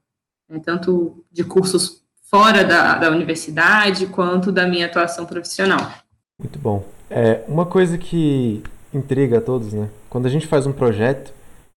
[0.49, 5.93] né, tanto de cursos fora da, da universidade, quanto da minha atuação profissional.
[6.41, 6.83] Muito bom.
[7.11, 9.91] É, uma coisa que intriga a todos, né?
[10.09, 11.33] Quando a gente faz um projeto,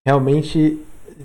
[0.05, 0.79] realmente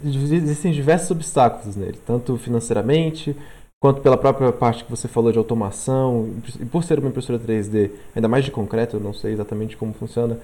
[0.05, 3.37] existem diversos obstáculos nele, tanto financeiramente,
[3.81, 6.29] quanto pela própria parte que você falou de automação,
[6.61, 9.95] e por ser uma impressora 3D, ainda mais de concreto, eu não sei exatamente como
[9.95, 10.39] funciona,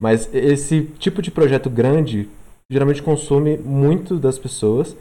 [0.00, 2.28] mas esse tipo de projeto grande
[2.70, 4.96] geralmente consome muito das pessoas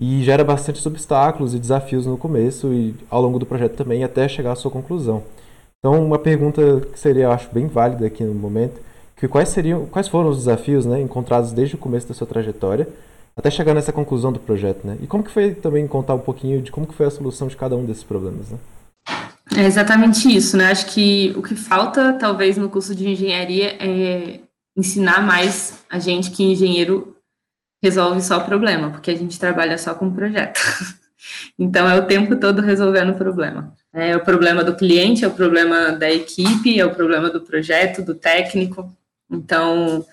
[0.00, 4.26] e gera bastante obstáculos e desafios no começo e ao longo do projeto também até
[4.26, 5.22] chegar à sua conclusão.
[5.78, 8.80] Então, uma pergunta que seria, eu acho, bem válida aqui no momento,
[9.16, 12.88] que quais seriam, quais foram os desafios, né, encontrados desde o começo da sua trajetória
[13.36, 14.96] até chegar nessa conclusão do projeto, né?
[15.02, 17.56] E como que foi também contar um pouquinho de como que foi a solução de
[17.56, 18.58] cada um desses problemas, né?
[19.56, 20.70] É exatamente isso, né?
[20.70, 24.40] Acho que o que falta, talvez, no curso de engenharia é
[24.76, 27.16] ensinar mais a gente que engenheiro
[27.82, 30.58] resolve só problema, porque a gente trabalha só com projeto.
[31.58, 33.74] então, é o tempo todo resolvendo o problema.
[33.92, 38.02] É o problema do cliente, é o problema da equipe, é o problema do projeto,
[38.02, 38.90] do técnico.
[39.30, 40.04] Então,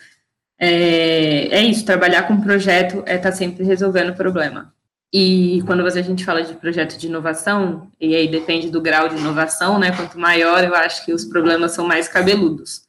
[0.60, 4.74] é, é isso, trabalhar com projeto é estar tá sempre resolvendo o problema.
[5.14, 9.18] E quando a gente fala de projeto de inovação, e aí depende do grau de
[9.18, 9.92] inovação, né?
[9.92, 12.84] Quanto maior, eu acho que os problemas são mais cabeludos.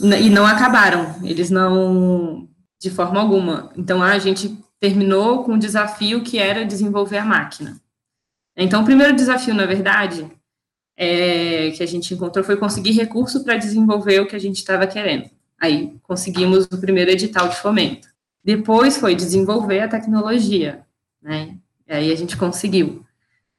[0.00, 2.48] E não acabaram, eles não,
[2.80, 3.72] de forma alguma.
[3.76, 7.80] Então, a gente terminou com um desafio que era desenvolver a máquina.
[8.56, 10.30] Então, o primeiro desafio, na verdade,
[10.96, 14.86] é, que a gente encontrou foi conseguir recurso para desenvolver o que a gente estava
[14.86, 15.30] querendo.
[15.60, 18.08] Aí conseguimos o primeiro edital de fomento.
[18.42, 20.84] Depois foi desenvolver a tecnologia,
[21.22, 21.56] né?
[21.88, 23.04] E aí a gente conseguiu.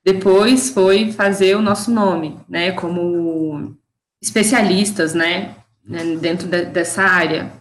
[0.03, 2.71] Depois foi fazer o nosso nome, né?
[2.73, 3.75] Como
[4.21, 5.55] especialistas, né?
[5.87, 7.51] Né dentro de, dessa área.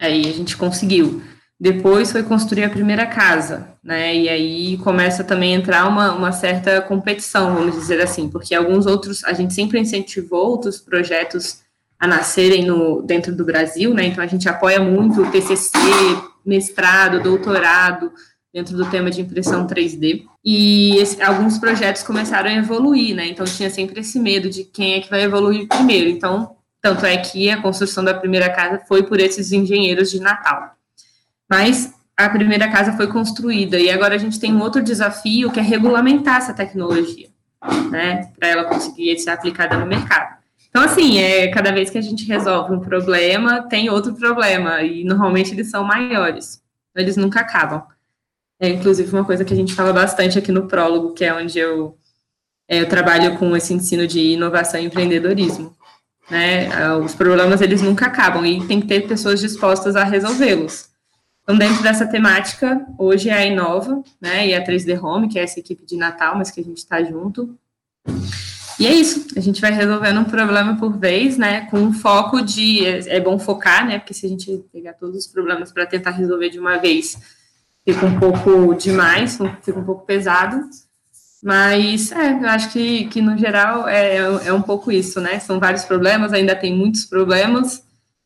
[0.00, 1.22] Aí a gente conseguiu.
[1.58, 4.16] Depois foi construir a primeira casa, né?
[4.16, 8.86] E aí começa também a entrar uma, uma certa competição, vamos dizer assim, porque alguns
[8.86, 11.60] outros, a gente sempre incentivou outros projetos
[11.98, 14.06] a nascerem no, dentro do Brasil, né?
[14.06, 15.76] Então a gente apoia muito o TCC,
[16.46, 18.10] mestrado, doutorado
[18.52, 20.22] dentro do tema de impressão 3D.
[20.42, 23.28] E esse, alguns projetos começaram a evoluir, né?
[23.28, 26.08] Então tinha sempre esse medo de quem é que vai evoluir primeiro.
[26.08, 30.74] Então, tanto é que a construção da primeira casa foi por esses engenheiros de Natal.
[31.48, 35.58] Mas a primeira casa foi construída e agora a gente tem um outro desafio que
[35.58, 37.28] é regulamentar essa tecnologia,
[37.90, 38.30] né?
[38.38, 40.40] Para ela conseguir ser aplicada no mercado.
[40.68, 45.02] Então, assim, é, cada vez que a gente resolve um problema, tem outro problema, e
[45.02, 46.62] normalmente eles são maiores,
[46.94, 47.82] eles nunca acabam.
[48.58, 51.58] É, inclusive, uma coisa que a gente fala bastante aqui no prólogo, que é onde
[51.58, 51.98] eu,
[52.68, 55.74] é, eu trabalho com esse ensino de inovação e empreendedorismo.
[56.30, 56.66] Né?
[56.66, 60.88] É, os problemas, eles nunca acabam, e tem que ter pessoas dispostas a resolvê-los.
[61.42, 65.42] Então, dentro dessa temática, hoje é a Inova, né, e a 3D Home, que é
[65.42, 67.58] essa equipe de Natal, mas que a gente está junto.
[68.80, 71.66] E é isso, a gente vai resolvendo um problema por vez, né?
[71.66, 72.86] Com um foco de.
[72.86, 73.98] É, é bom focar, né?
[73.98, 77.18] Porque se a gente pegar todos os problemas para tentar resolver de uma vez,
[77.84, 80.62] fica um pouco demais, fica um pouco pesado.
[81.42, 85.38] Mas é, eu acho que, que no geral é, é um pouco isso, né?
[85.38, 87.82] São vários problemas, ainda tem muitos problemas,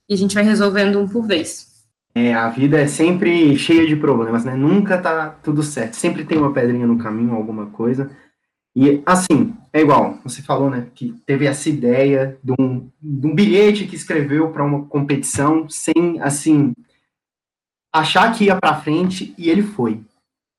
[0.08, 1.72] e a gente vai resolvendo um por vez.
[2.14, 4.54] É, a vida é sempre cheia de problemas, né?
[4.54, 5.94] Nunca tá tudo certo.
[5.94, 8.10] Sempre tem uma pedrinha no caminho, alguma coisa.
[8.76, 13.34] E, assim, é igual, você falou, né, que teve essa ideia de um, de um
[13.34, 16.72] bilhete que escreveu para uma competição sem, assim,
[17.92, 20.00] achar que ia para frente e ele foi.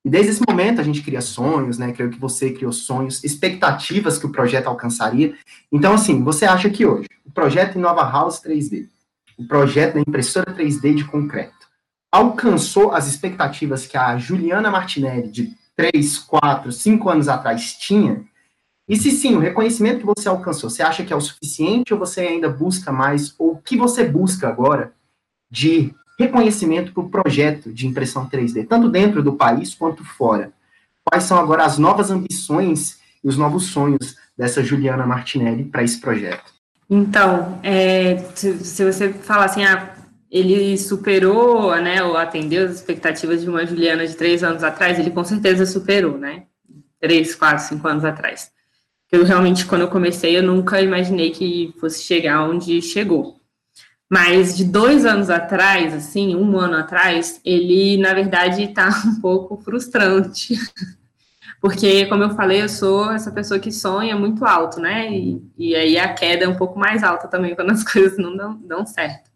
[0.06, 4.20] E desde esse momento a gente cria sonhos, né, creio que você criou sonhos, expectativas
[4.20, 5.36] que o projeto alcançaria.
[5.72, 8.88] Então, assim, você acha que hoje, o projeto Nova House 3D,
[9.36, 11.66] o projeto da impressora 3D de concreto,
[12.12, 18.24] alcançou as expectativas que a Juliana Martinelli, de três, quatro, cinco anos atrás tinha?
[18.88, 22.00] E se sim, o reconhecimento que você alcançou, você acha que é o suficiente ou
[22.00, 23.34] você ainda busca mais?
[23.40, 24.94] Ou o que você busca agora
[25.50, 30.52] de reconhecimento para o projeto de impressão 3D, tanto dentro do país quanto fora?
[31.04, 36.00] Quais são agora as novas ambições e os novos sonhos dessa Juliana Martinelli para esse
[36.00, 36.54] projeto?
[36.90, 39.96] Então, é, se, você falar assim, ah,
[40.30, 45.12] ele superou, né, ou atendeu as expectativas de uma Juliana de três anos atrás, ele
[45.12, 46.44] com certeza superou, né?
[47.00, 48.52] Três, quatro, cinco anos atrás.
[49.12, 53.40] Eu realmente, quando eu comecei, eu nunca imaginei que fosse chegar onde chegou.
[54.10, 59.58] Mas de dois anos atrás, assim, um ano atrás, ele, na verdade, está um pouco
[59.58, 60.56] frustrante.
[61.60, 65.12] Porque, como eu falei, eu sou essa pessoa que sonha muito alto, né?
[65.12, 68.36] E, e aí a queda é um pouco mais alta também quando as coisas não
[68.38, 69.32] dão, dão certo.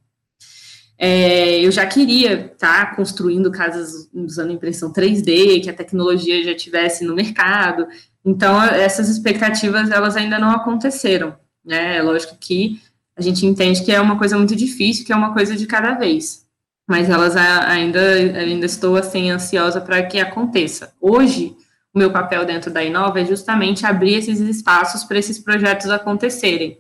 [1.01, 6.53] É, eu já queria estar tá construindo casas usando impressão 3D, que a tecnologia já
[6.53, 7.87] tivesse no mercado.
[8.23, 11.97] Então, essas expectativas, elas ainda não aconteceram, né?
[11.97, 12.81] É lógico que
[13.19, 15.93] a gente entende que é uma coisa muito difícil, que é uma coisa de cada
[15.93, 16.45] vez.
[16.87, 20.93] Mas elas ainda, ainda estou, assim, ansiosa para que aconteça.
[20.99, 21.55] Hoje,
[21.93, 26.79] o meu papel dentro da Inova é justamente abrir esses espaços para esses projetos acontecerem.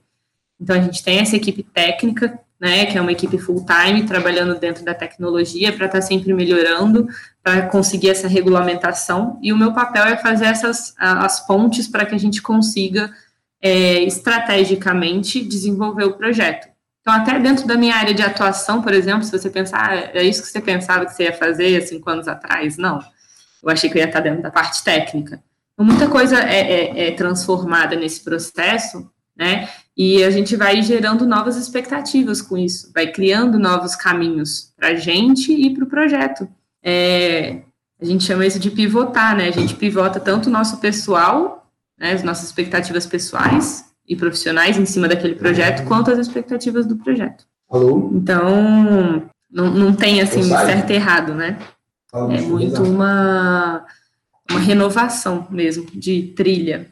[0.59, 4.83] Então, a gente tem essa equipe técnica né, que é uma equipe full-time trabalhando dentro
[4.83, 7.07] da tecnologia para estar tá sempre melhorando,
[7.41, 12.13] para conseguir essa regulamentação, e o meu papel é fazer essas as pontes para que
[12.13, 13.11] a gente consiga
[13.61, 16.67] é, estrategicamente desenvolver o projeto.
[17.01, 20.23] Então, até dentro da minha área de atuação, por exemplo, se você pensar, ah, é
[20.23, 22.77] isso que você pensava que você ia fazer há cinco anos atrás?
[22.77, 22.99] Não.
[23.63, 25.41] Eu achei que eu ia estar dentro da parte técnica.
[25.73, 29.69] Então, muita coisa é, é, é transformada nesse processo né?
[29.95, 34.95] E a gente vai gerando novas expectativas com isso, vai criando novos caminhos para a
[34.95, 36.47] gente e para o projeto.
[36.83, 37.61] É,
[38.01, 39.47] a gente chama isso de pivotar, né?
[39.47, 41.58] A gente pivota tanto o nosso pessoal,
[41.99, 46.95] né, as nossas expectativas pessoais e profissionais em cima daquele projeto, quanto as expectativas do
[46.95, 47.45] projeto.
[47.69, 48.09] Alô?
[48.13, 51.59] Então, não, não tem assim certo e errado, né?
[52.11, 53.85] É muito uma,
[54.49, 56.87] uma renovação mesmo de trilha.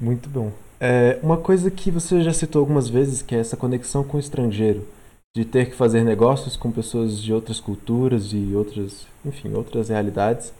[0.00, 0.50] Muito bom.
[0.80, 4.20] É, uma coisa que você já citou algumas vezes, que é essa conexão com o
[4.20, 4.88] estrangeiro,
[5.34, 10.52] de ter que fazer negócios com pessoas de outras culturas e outras, enfim, outras realidades.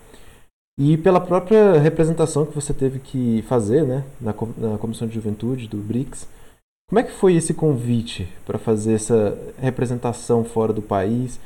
[0.84, 5.68] E pela própria representação que você teve que fazer, né, na, na Comissão de Juventude
[5.68, 6.26] do BRICS,
[6.88, 11.38] como é que foi esse convite para fazer essa representação fora do país?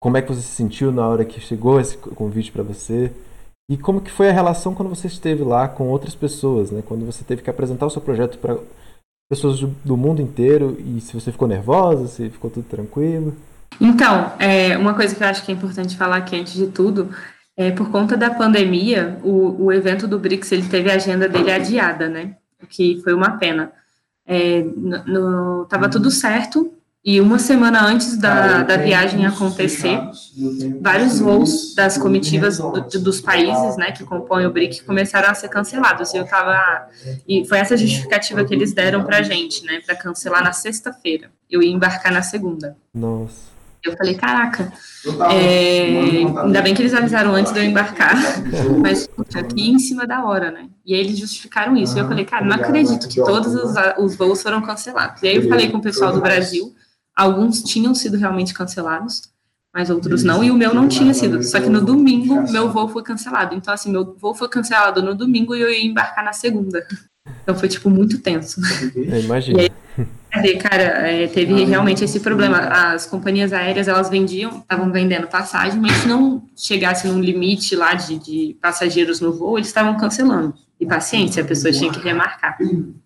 [0.00, 3.12] Como é que você se sentiu na hora que chegou esse convite para você?
[3.70, 6.82] E como que foi a relação quando você esteve lá com outras pessoas, né?
[6.82, 8.56] Quando você teve que apresentar o seu projeto para
[9.30, 13.36] pessoas do mundo inteiro e se você ficou nervosa, se ficou tudo tranquilo?
[13.78, 17.10] Então, é, uma coisa que eu acho que é importante falar aqui antes de tudo
[17.60, 21.52] é por conta da pandemia, o, o evento do BRICS ele teve a agenda dele
[21.52, 22.36] adiada, né?
[22.62, 23.70] O que foi uma pena.
[24.26, 26.72] É, no, no, tava tudo certo,
[27.04, 29.98] e uma semana antes da, da viagem acontecer,
[30.80, 35.48] vários voos das comitivas do, dos países né, que compõem o BRIC começaram a ser
[35.48, 36.14] cancelados.
[36.14, 36.88] E eu tava.
[37.28, 39.80] E foi essa justificativa que eles deram para a gente, né?
[39.84, 41.30] Para cancelar na sexta-feira.
[41.50, 42.74] Eu ia embarcar na segunda.
[42.94, 43.50] Nossa.
[43.84, 44.72] Eu falei, caraca,
[45.32, 48.14] é, ainda bem que eles avisaram antes de eu embarcar,
[48.80, 50.68] mas aqui em cima da hora, né?
[50.84, 51.96] E aí eles justificaram isso.
[51.96, 55.22] E eu falei, cara, não acredito que todos os, os voos foram cancelados.
[55.22, 56.74] E aí eu falei com o pessoal do Brasil,
[57.20, 59.30] Alguns tinham sido realmente cancelados,
[59.74, 61.42] mas outros não, e o meu não tinha sido.
[61.42, 63.54] Só que no domingo, meu voo foi cancelado.
[63.54, 66.82] Então, assim, meu voo foi cancelado no domingo e eu ia embarcar na segunda.
[67.42, 68.60] Então foi, tipo, muito tenso.
[69.24, 69.62] Imagina.
[70.58, 72.58] cara, é, teve realmente esse problema.
[72.58, 77.94] As companhias aéreas, elas vendiam, estavam vendendo passagem, mas se não chegasse num limite lá
[77.94, 82.56] de, de passageiros no voo, eles estavam cancelando e paciência, a pessoa tinha que remarcar.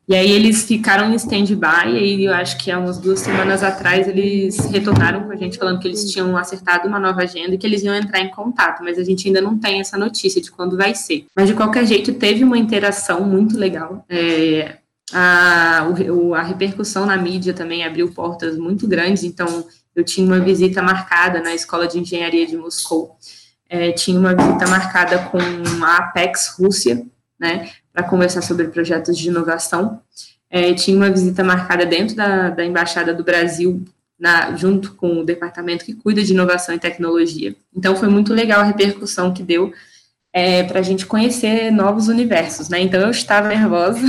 [0.06, 4.06] E aí eles ficaram em stand-by, e eu acho que há umas duas semanas atrás
[4.06, 7.66] eles retornaram com a gente falando que eles tinham acertado uma nova agenda e que
[7.66, 10.76] eles iam entrar em contato, mas a gente ainda não tem essa notícia de quando
[10.76, 11.26] vai ser.
[11.34, 14.04] Mas de qualquer jeito, teve uma interação muito legal.
[14.08, 14.76] É,
[15.12, 20.38] a, o, a repercussão na mídia também abriu portas muito grandes, então eu tinha uma
[20.38, 23.16] visita marcada na Escola de Engenharia de Moscou.
[23.68, 25.38] É, tinha uma visita marcada com
[25.84, 27.04] a Apex Rússia,
[27.38, 30.00] né, para conversar sobre projetos de inovação.
[30.50, 33.84] É, tinha uma visita marcada dentro da, da Embaixada do Brasil,
[34.18, 37.56] na, junto com o departamento que cuida de inovação e tecnologia.
[37.74, 39.72] Então, foi muito legal a repercussão que deu
[40.32, 42.80] é, para a gente conhecer novos universos, né?
[42.80, 44.00] Então, eu estava nervosa.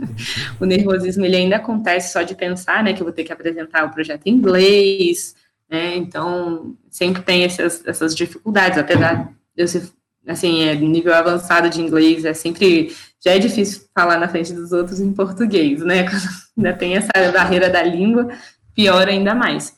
[0.60, 3.84] o nervosismo, ele ainda acontece só de pensar, né, que eu vou ter que apresentar
[3.84, 5.34] o projeto em inglês,
[5.68, 5.96] né?
[5.96, 9.82] Então, sempre tem essas, essas dificuldades, apesar de eu ser
[10.26, 14.72] assim, é, nível avançado de inglês, é sempre, já é difícil falar na frente dos
[14.72, 16.22] outros em português, né, quando
[16.56, 18.28] ainda tem essa barreira da língua,
[18.74, 19.74] pior ainda mais.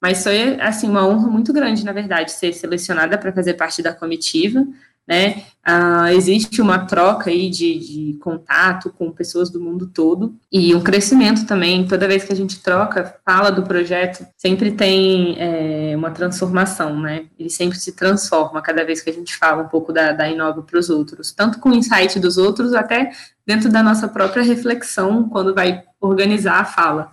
[0.00, 3.94] Mas foi, assim, uma honra muito grande, na verdade, ser selecionada para fazer parte da
[3.94, 4.66] comitiva,
[5.06, 5.44] né?
[5.66, 10.80] Uh, existe uma troca aí de, de, contato com pessoas do mundo todo e um
[10.80, 11.86] crescimento também.
[11.86, 17.26] Toda vez que a gente troca, fala do projeto, sempre tem é, uma transformação, né?
[17.38, 20.62] Ele sempre se transforma cada vez que a gente fala um pouco da, da Inova
[20.62, 23.12] para os outros, tanto com o insight dos outros, até
[23.46, 27.12] dentro da nossa própria reflexão, quando vai organizar a fala.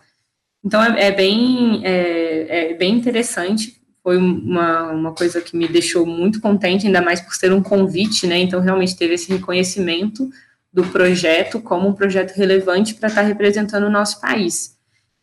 [0.64, 3.79] Então, é, é bem, é, é bem interessante
[4.10, 8.26] foi uma, uma coisa que me deixou muito contente, ainda mais por ser um convite,
[8.26, 8.40] né?
[8.40, 10.28] Então, realmente teve esse reconhecimento
[10.74, 14.76] do projeto como um projeto relevante para estar tá representando o nosso país.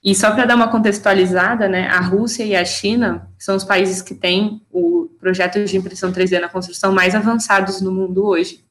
[0.05, 4.01] E só para dar uma contextualizada, né, a Rússia e a China são os países
[4.01, 8.64] que têm o projeto de impressão 3D na construção mais avançados no mundo hoje.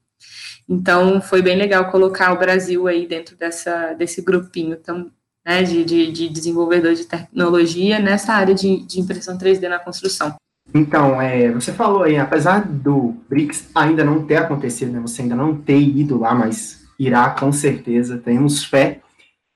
[0.67, 5.11] Então, foi bem legal colocar o Brasil aí dentro dessa, desse grupinho tam,
[5.45, 10.35] né, de, de, de desenvolvedor de tecnologia nessa área de, de impressão 3D na construção.
[10.73, 15.35] Então, é, você falou aí, apesar do BRICS ainda não ter acontecido, né, você ainda
[15.35, 19.01] não ter ido lá, mas irá com certeza, temos fé.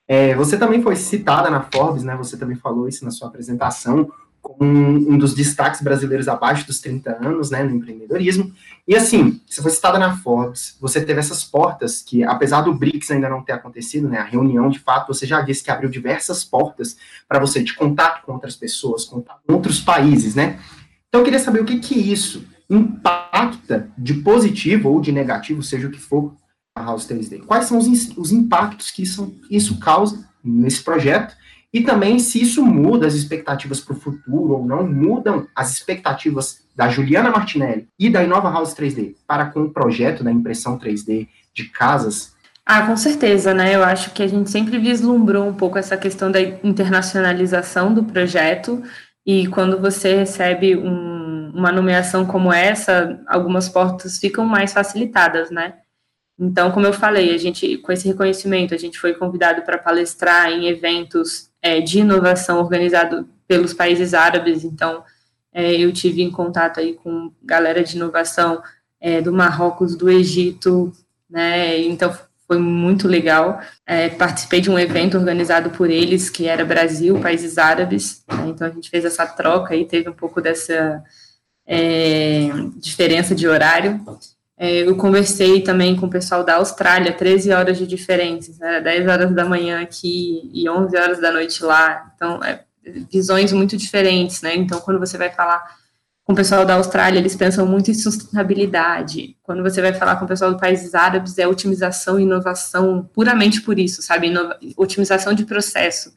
[0.06, 4.10] É, você também foi citada na Forbes, né, você também falou isso na sua apresentação,
[4.40, 8.52] como um, um, dos destaques brasileiros abaixo dos 30 anos, né, no empreendedorismo.
[8.88, 13.10] E assim, você foi citada na Forbes, você teve essas portas que, apesar do BRICS
[13.10, 16.44] ainda não ter acontecido, né, a reunião de fato, você já disse que abriu diversas
[16.44, 16.96] portas
[17.28, 20.58] para você de contato com outras pessoas, com outros países, né?
[21.08, 25.88] Então eu queria saber o que que isso impacta de positivo ou de negativo, seja
[25.88, 26.34] o que for,
[26.74, 27.44] a House 3D.
[27.44, 27.86] Quais são os,
[28.16, 31.36] os impactos que isso, isso causa nesse projeto
[31.72, 36.64] e também se isso muda as expectativas para o futuro ou não, mudam as expectativas
[36.74, 41.28] da Juliana Martinelli e da Inova House 3D para com o projeto da impressão 3D
[41.54, 42.34] de casas?
[42.66, 43.74] Ah, com certeza, né?
[43.74, 48.82] Eu acho que a gente sempre vislumbrou um pouco essa questão da internacionalização do projeto
[49.24, 55.74] e quando você recebe um, uma nomeação como essa, algumas portas ficam mais facilitadas, né?
[56.38, 60.50] Então, como eu falei, a gente, com esse reconhecimento, a gente foi convidado para palestrar
[60.50, 64.64] em eventos é, de inovação organizado pelos países árabes.
[64.64, 65.02] Então,
[65.52, 68.62] é, eu tive em contato aí com galera de inovação
[69.00, 70.92] é, do Marrocos, do Egito,
[71.28, 71.78] né?
[71.80, 73.60] Então, foi muito legal.
[73.86, 78.24] É, participei de um evento organizado por eles, que era Brasil, países árabes.
[78.28, 78.48] Né?
[78.48, 81.02] Então, a gente fez essa troca e teve um pouco dessa
[81.66, 84.04] é, diferença de horário.
[84.62, 89.08] É, eu conversei também com o pessoal da Austrália, 13 horas de diferença, né, 10
[89.08, 92.12] horas da manhã aqui e 11 horas da noite lá.
[92.14, 92.62] Então, é,
[93.10, 94.54] visões muito diferentes, né?
[94.54, 95.78] Então, quando você vai falar
[96.24, 99.34] com o pessoal da Austrália, eles pensam muito em sustentabilidade.
[99.42, 103.62] Quando você vai falar com o pessoal dos países árabes, é otimização e inovação puramente
[103.62, 104.26] por isso, sabe?
[104.26, 106.12] Inova otimização de processo,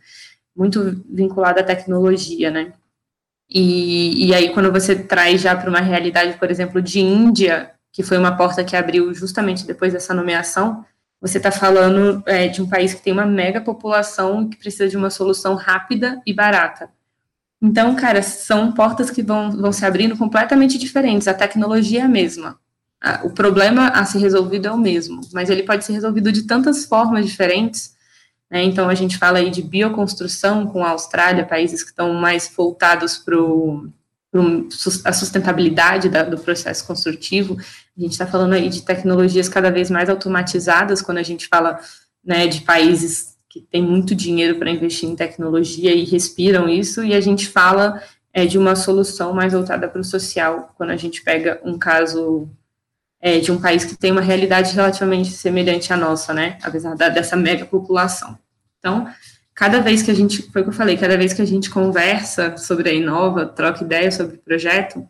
[0.53, 2.73] muito vinculada à tecnologia, né?
[3.49, 8.01] E, e aí, quando você traz já para uma realidade, por exemplo, de Índia, que
[8.03, 10.83] foi uma porta que abriu justamente depois dessa nomeação,
[11.21, 14.97] você está falando é, de um país que tem uma mega população que precisa de
[14.97, 16.89] uma solução rápida e barata.
[17.61, 21.29] Então, cara, são portas que vão, vão se abrindo completamente diferentes.
[21.29, 22.59] A tecnologia é a mesma.
[23.23, 26.85] O problema a ser resolvido é o mesmo, mas ele pode ser resolvido de tantas
[26.85, 27.95] formas diferentes.
[28.49, 28.63] Né?
[28.63, 33.17] Então, a gente fala aí de bioconstrução com a Austrália, países que estão mais voltados
[33.17, 33.37] para
[35.05, 37.57] a sustentabilidade da, do processo construtivo.
[37.97, 41.79] A gente está falando aí de tecnologias cada vez mais automatizadas, quando a gente fala
[42.23, 47.13] né, de países que têm muito dinheiro para investir em tecnologia e respiram isso, e
[47.13, 48.01] a gente fala
[48.33, 52.49] é, de uma solução mais voltada para o social, quando a gente pega um caso
[53.21, 57.09] é, de um país que tem uma realidade relativamente semelhante à nossa, né, apesar da,
[57.09, 58.37] dessa mega população.
[58.79, 59.07] Então,
[59.53, 61.69] cada vez que a gente, foi o que eu falei, cada vez que a gente
[61.69, 65.05] conversa sobre a Inova, troca ideias sobre o projeto,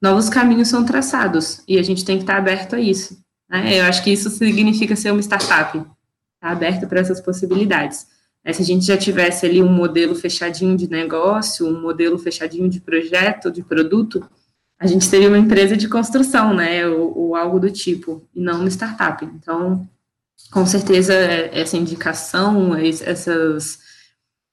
[0.00, 3.20] novos caminhos são traçados e a gente tem que estar aberto a isso.
[3.48, 3.78] Né?
[3.78, 5.88] Eu acho que isso significa ser uma startup, estar
[6.40, 8.06] tá aberto para essas possibilidades.
[8.44, 8.52] Né?
[8.52, 12.80] Se a gente já tivesse ali um modelo fechadinho de negócio, um modelo fechadinho de
[12.80, 14.24] projeto, de produto,
[14.78, 18.60] a gente teria uma empresa de construção, né, ou, ou algo do tipo, e não
[18.60, 19.22] uma startup.
[19.26, 19.86] Então,
[20.50, 23.78] com certeza, essa indicação, essas,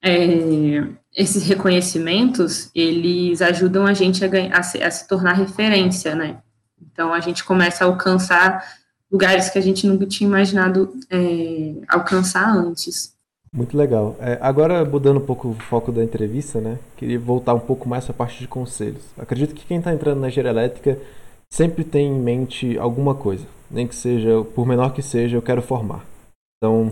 [0.03, 0.83] é,
[1.15, 6.37] esses reconhecimentos, eles ajudam a gente a, ganhar, a, se, a, se, tornar referência, né?
[6.79, 8.63] Então, a gente começa a alcançar
[9.11, 13.15] lugares que a gente nunca tinha imaginado é, alcançar antes.
[13.51, 14.15] Muito legal.
[14.19, 16.77] É, agora, mudando um pouco o foco da entrevista, né?
[16.95, 19.01] Queria voltar um pouco mais para a parte de conselhos.
[19.17, 20.99] Acredito que quem está entrando na engenharia elétrica
[21.49, 25.61] sempre tem em mente alguma coisa, nem que seja, por menor que seja, eu quero
[25.61, 26.05] formar.
[26.57, 26.91] Então,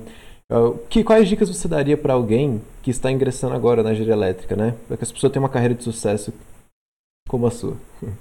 [0.90, 4.76] que, quais dicas você daria para alguém que está ingressando agora na engenharia elétrica, né?
[4.88, 6.34] Para que as pessoas tenham uma carreira de sucesso
[7.28, 7.76] como a sua.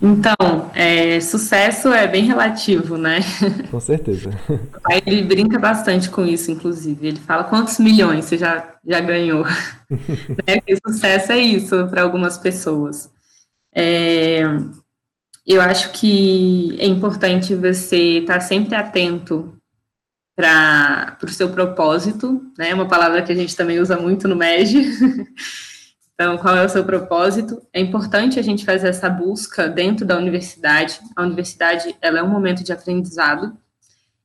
[0.00, 3.18] Então, é, sucesso é bem relativo, né?
[3.68, 4.30] Com certeza.
[4.84, 7.08] Aí ele brinca bastante com isso, inclusive.
[7.08, 9.44] Ele fala quantos milhões você já, já ganhou.
[10.46, 10.60] né?
[10.64, 13.10] Que sucesso é isso para algumas pessoas.
[13.74, 14.42] É,
[15.46, 19.56] eu acho que é importante você estar sempre atento
[20.36, 22.72] para o seu propósito, né?
[22.72, 24.74] Uma palavra que a gente também usa muito no MEG.
[26.14, 27.60] então, qual é o seu propósito?
[27.72, 31.00] É importante a gente fazer essa busca dentro da universidade.
[31.16, 33.56] A universidade, ela é um momento de aprendizado.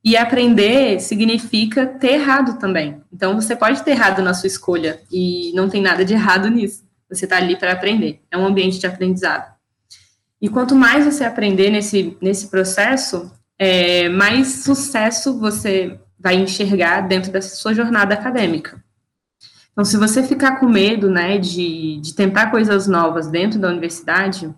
[0.02, 3.02] E aprender significa ter errado também.
[3.12, 6.86] Então, você pode ter errado na sua escolha e não tem nada de errado nisso.
[7.10, 8.22] Você está ali para aprender.
[8.30, 9.57] É um ambiente de aprendizado.
[10.40, 17.32] E quanto mais você aprender nesse, nesse processo, é, mais sucesso você vai enxergar dentro
[17.32, 18.82] dessa sua jornada acadêmica.
[19.72, 24.52] Então, se você ficar com medo, né, de, de tentar coisas novas dentro da universidade,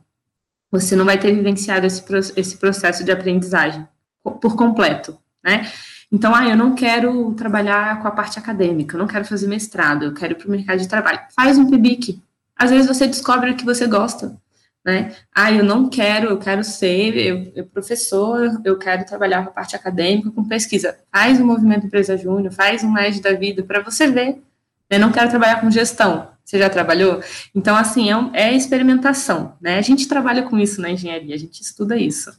[0.70, 2.02] você não vai ter vivenciado esse,
[2.36, 3.86] esse processo de aprendizagem
[4.22, 5.70] por completo, né?
[6.12, 10.04] Então, ah, eu não quero trabalhar com a parte acadêmica, eu não quero fazer mestrado,
[10.04, 11.20] eu quero ir para o mercado de trabalho.
[11.36, 12.20] Faz um PIBIC.
[12.56, 14.36] Às vezes você descobre o que você gosta
[14.84, 15.14] né?
[15.34, 19.52] Ah, eu não quero, eu quero ser eu, eu professor, eu quero trabalhar com a
[19.52, 20.98] parte acadêmica, com pesquisa.
[21.12, 24.42] Faz um movimento empresa júnior, faz um MED da vida para você ver.
[24.88, 26.30] Eu não quero trabalhar com gestão.
[26.44, 27.22] Você já trabalhou?
[27.54, 29.78] Então, assim, é, é experimentação, né?
[29.78, 32.32] A gente trabalha com isso na engenharia, a gente estuda isso.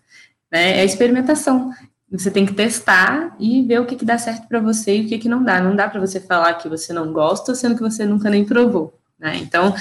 [0.51, 0.79] Né?
[0.79, 1.71] É experimentação.
[2.11, 5.07] Você tem que testar e ver o que, que dá certo para você e o
[5.07, 5.61] que, que não dá.
[5.61, 9.00] Não dá para você falar que você não gosta, sendo que você nunca nem provou.
[9.21, 9.37] Né?
[9.37, 9.75] Então,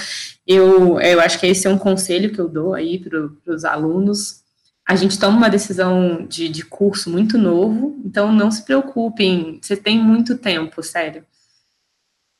[0.45, 4.43] eu, eu acho que esse é um conselho que eu dou aí para os alunos.
[4.87, 9.75] A gente toma uma decisão de, de curso muito novo, então não se preocupem, você
[9.75, 11.25] tem muito tempo, sério.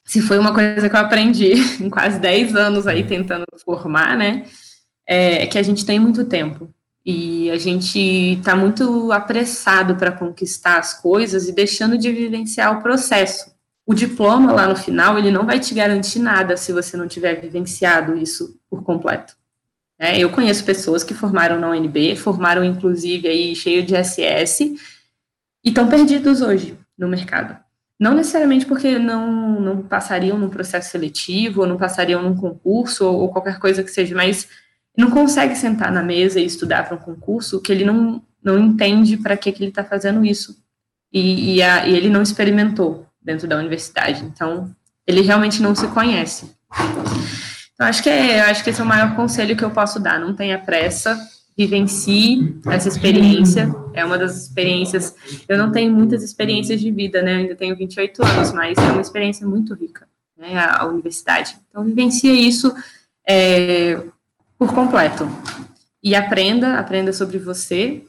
[0.05, 4.45] Se foi uma coisa que eu aprendi em quase 10 anos aí tentando formar, né?
[5.07, 6.71] É que a gente tem muito tempo.
[7.03, 12.81] E a gente está muito apressado para conquistar as coisas e deixando de vivenciar o
[12.81, 13.50] processo
[13.91, 17.41] o diploma lá no final, ele não vai te garantir nada se você não tiver
[17.41, 19.35] vivenciado isso por completo.
[19.99, 25.69] É, eu conheço pessoas que formaram na UNB, formaram inclusive aí cheio de SS, e
[25.69, 27.57] estão perdidos hoje no mercado.
[27.99, 33.23] Não necessariamente porque não, não passariam num processo seletivo, ou não passariam num concurso, ou,
[33.23, 34.47] ou qualquer coisa que seja, mas
[34.97, 39.17] não consegue sentar na mesa e estudar para um concurso que ele não, não entende
[39.17, 40.63] para que, que ele está fazendo isso.
[41.11, 44.23] E, e, a, e ele não experimentou dentro da universidade.
[44.25, 44.73] Então,
[45.05, 46.55] ele realmente não se conhece.
[47.73, 50.19] Então, acho que, é, acho que esse é o maior conselho que eu posso dar.
[50.19, 51.17] Não tenha pressa,
[51.57, 53.73] vivencie essa experiência.
[53.93, 55.15] É uma das experiências.
[55.47, 57.33] Eu não tenho muitas experiências de vida, né?
[57.33, 60.07] Eu ainda tenho 28 anos, mas é uma experiência muito rica,
[60.37, 60.57] né?
[60.57, 61.57] A, a universidade.
[61.69, 62.73] Então, vivencie isso
[63.27, 64.01] é,
[64.57, 65.27] por completo.
[66.03, 68.03] E aprenda, aprenda sobre você.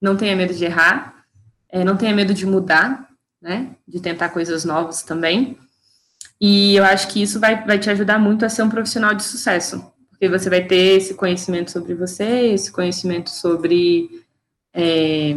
[0.00, 1.24] Não tenha medo de errar.
[1.68, 3.06] É, não tenha medo de mudar
[3.40, 3.70] né?
[3.86, 5.58] De tentar coisas novas também.
[6.40, 9.24] E eu acho que isso vai, vai te ajudar muito a ser um profissional de
[9.24, 14.10] sucesso, porque você vai ter esse conhecimento sobre você, esse conhecimento sobre
[14.74, 15.34] é,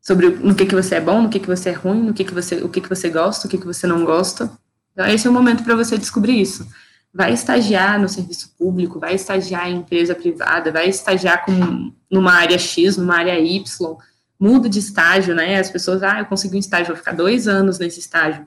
[0.00, 2.24] sobre no que que você é bom, no que que você é ruim, no que
[2.24, 4.50] que você o que que você gosta, o que que você não gosta.
[4.92, 6.66] Então esse é o momento para você descobrir isso.
[7.14, 12.58] Vai estagiar no serviço público, vai estagiar em empresa privada, vai estagiar com, numa área
[12.58, 13.96] X, numa área Y,
[14.42, 15.56] mudo de estágio, né?
[15.60, 18.44] As pessoas, ah, eu consegui um estágio, vou ficar dois anos nesse estágio.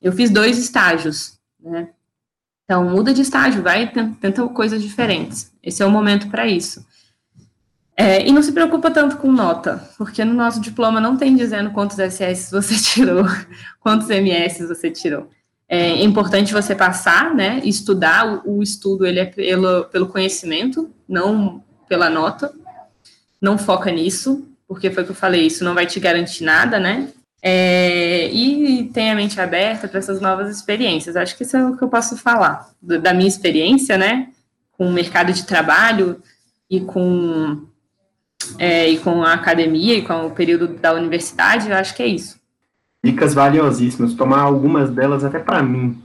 [0.00, 1.88] Eu fiz dois estágios, né?
[2.64, 3.90] Então, muda de estágio, vai,
[4.20, 5.52] tenta coisas diferentes.
[5.60, 6.86] Esse é o momento para isso.
[7.96, 11.72] É, e não se preocupa tanto com nota, porque no nosso diploma não tem dizendo
[11.72, 13.24] quantos SS você tirou,
[13.80, 15.28] quantos MS você tirou.
[15.68, 21.64] É importante você passar, né, estudar, o, o estudo ele é pelo, pelo conhecimento, não
[21.88, 22.54] pela nota,
[23.40, 26.80] não foca nisso, porque foi o que eu falei, isso não vai te garantir nada,
[26.80, 27.08] né?
[27.42, 31.14] É, e tenha a mente aberta para essas novas experiências.
[31.14, 34.28] Acho que isso é o que eu posso falar do, da minha experiência, né?
[34.72, 36.22] Com o mercado de trabalho
[36.70, 37.66] e com,
[38.58, 42.06] é, e com a academia e com o período da universidade, eu acho que é
[42.06, 42.40] isso.
[43.04, 46.00] Dicas valiosíssimas, tomar algumas delas até para mim.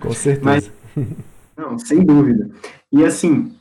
[0.00, 0.70] Com certeza.
[0.96, 1.06] Mas,
[1.54, 2.48] não, sem dúvida.
[2.90, 3.52] E assim,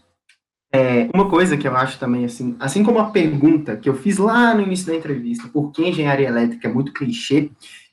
[0.72, 4.18] é, uma coisa que eu acho também, assim, assim como a pergunta que eu fiz
[4.18, 7.50] lá no início da entrevista, por que engenharia elétrica é muito clichê,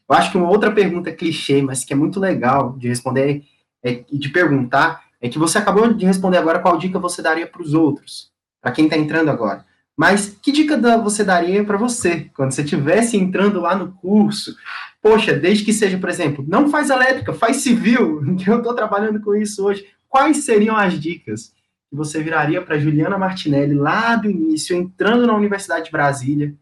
[0.09, 3.43] eu acho que uma outra pergunta clichê, mas que é muito legal de responder
[3.83, 7.47] é, e de perguntar, é que você acabou de responder agora qual dica você daria
[7.47, 9.65] para os outros, para quem está entrando agora.
[9.97, 14.55] Mas que dica você daria para você, quando você estivesse entrando lá no curso?
[15.01, 19.21] Poxa, desde que seja, por exemplo, não faz elétrica, faz civil, que eu estou trabalhando
[19.21, 19.87] com isso hoje.
[20.09, 21.53] Quais seriam as dicas?
[21.95, 26.53] Que você viraria para Juliana Martinelli lá do início, entrando na Universidade de Brasília,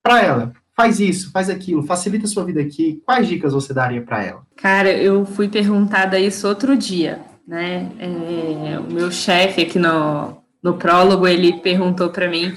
[0.00, 0.52] para ela?
[0.76, 3.02] Faz isso, faz aquilo, facilita a sua vida aqui.
[3.04, 4.46] Quais dicas você daria para ela?
[4.56, 7.90] Cara, eu fui perguntada isso outro dia, né?
[7.98, 12.54] É, o meu chefe aqui no, no prólogo, ele perguntou para mim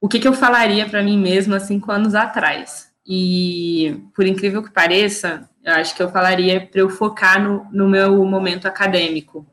[0.00, 2.88] o que, que eu falaria para mim mesma cinco anos atrás.
[3.06, 7.88] E, por incrível que pareça, eu acho que eu falaria para eu focar no, no
[7.88, 9.46] meu momento acadêmico,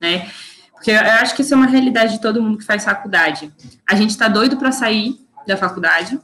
[0.00, 0.26] né?
[0.82, 3.52] Porque eu acho que isso é uma realidade de todo mundo que faz faculdade.
[3.88, 5.14] A gente está doido para sair
[5.46, 6.18] da faculdade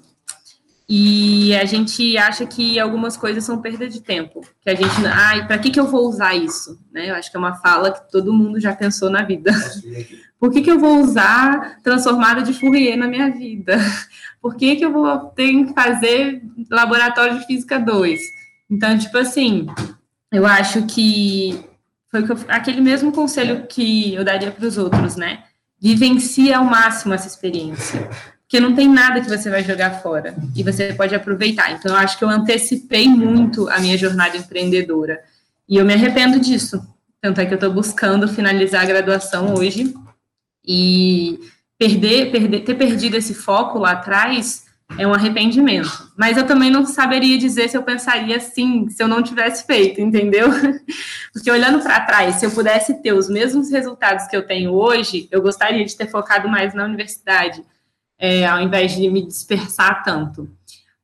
[0.88, 4.40] e a gente acha que algumas coisas são perda de tempo.
[4.60, 6.76] Que a gente, ai, para que, que eu vou usar isso?
[6.90, 7.08] Né?
[7.08, 9.52] Eu acho que é uma fala que todo mundo já pensou na vida.
[10.40, 13.78] Por que, que eu vou usar transformada de Fourier na minha vida?
[14.42, 18.20] Por que, que eu vou ter que fazer laboratório de física 2?
[18.68, 19.66] Então, tipo assim,
[20.32, 21.67] eu acho que
[22.10, 25.44] foi aquele mesmo conselho que eu daria para os outros, né?
[25.80, 28.08] Vivencie ao máximo essa experiência.
[28.40, 31.70] Porque não tem nada que você vai jogar fora e você pode aproveitar.
[31.72, 35.20] Então, eu acho que eu antecipei muito a minha jornada empreendedora.
[35.68, 36.82] E eu me arrependo disso.
[37.20, 39.94] Tanto é que eu estou buscando finalizar a graduação hoje.
[40.66, 41.38] E
[41.78, 46.10] perder, perder, ter perdido esse foco lá atrás é um arrependimento.
[46.16, 50.00] Mas eu também não saberia dizer se eu pensaria assim, se eu não tivesse feito,
[50.00, 50.48] entendeu?
[51.32, 55.28] Porque olhando para trás, se eu pudesse ter os mesmos resultados que eu tenho hoje,
[55.30, 57.62] eu gostaria de ter focado mais na universidade,
[58.18, 60.48] é, ao invés de me dispersar tanto.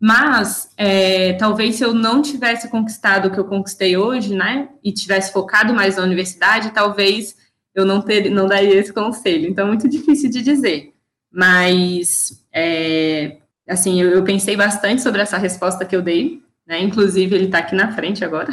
[0.00, 4.92] Mas é, talvez se eu não tivesse conquistado o que eu conquistei hoje, né, e
[4.92, 7.36] tivesse focado mais na universidade, talvez
[7.74, 9.48] eu não ter, não daria esse conselho.
[9.48, 10.92] Então, é muito difícil de dizer.
[11.32, 16.82] Mas é, assim, eu, eu, pensei bastante sobre essa resposta que eu dei, né?
[16.82, 18.52] Inclusive, ele está aqui na frente agora.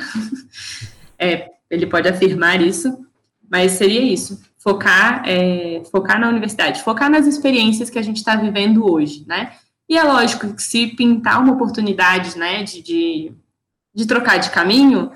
[1.17, 3.05] é, ele pode afirmar isso,
[3.49, 4.41] mas seria isso.
[4.57, 9.53] Focar, é, focar na universidade, focar nas experiências que a gente está vivendo hoje, né?
[9.89, 13.31] E é lógico que se pintar uma oportunidade, né, de, de,
[13.93, 15.11] de trocar de caminho,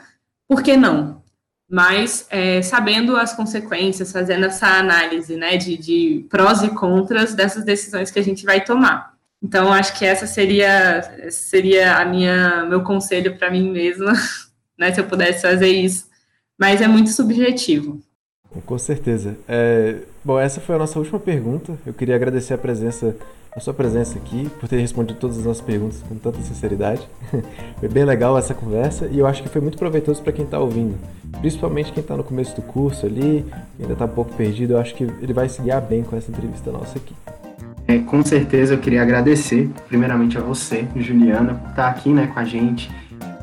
[0.50, 1.24] por que não?
[1.70, 7.64] Mas é, sabendo as consequências, fazendo essa análise, né, de, de prós e contras dessas
[7.64, 9.15] decisões que a gente vai tomar.
[9.46, 14.12] Então, acho que essa seria seria a minha meu conselho para mim mesma,
[14.76, 16.08] né, se eu pudesse fazer isso.
[16.60, 18.02] Mas é muito subjetivo.
[18.66, 19.38] Com certeza.
[19.48, 21.78] É, bom, essa foi a nossa última pergunta.
[21.86, 23.16] Eu queria agradecer a presença,
[23.56, 27.08] a sua presença aqui, por ter respondido todas as nossas perguntas com tanta sinceridade.
[27.80, 30.58] foi bem legal essa conversa e eu acho que foi muito proveitoso para quem está
[30.58, 30.98] ouvindo,
[31.40, 33.46] principalmente quem está no começo do curso ali,
[33.80, 34.74] ainda está um pouco perdido.
[34.74, 37.14] Eu acho que ele vai se guiar bem com essa entrevista nossa aqui.
[37.88, 42.40] É, com certeza eu queria agradecer, primeiramente a você, Juliana, por estar aqui né, com
[42.40, 42.90] a gente,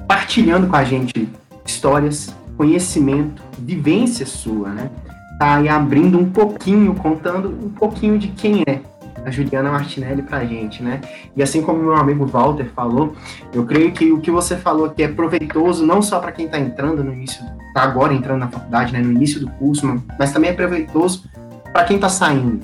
[0.08, 1.28] partilhando com a gente
[1.64, 4.90] histórias, conhecimento, vivência sua, né?
[5.38, 8.80] Tá aí abrindo um pouquinho, contando um pouquinho de quem é
[9.24, 11.00] a Juliana Martinelli pra gente, né?
[11.36, 13.14] E assim como meu amigo Walter falou,
[13.52, 16.58] eu creio que o que você falou aqui é proveitoso não só para quem está
[16.58, 20.50] entrando no início, tá agora entrando na faculdade, né, no início do curso, mas também
[20.50, 21.24] é proveitoso
[21.72, 22.60] para quem está saindo,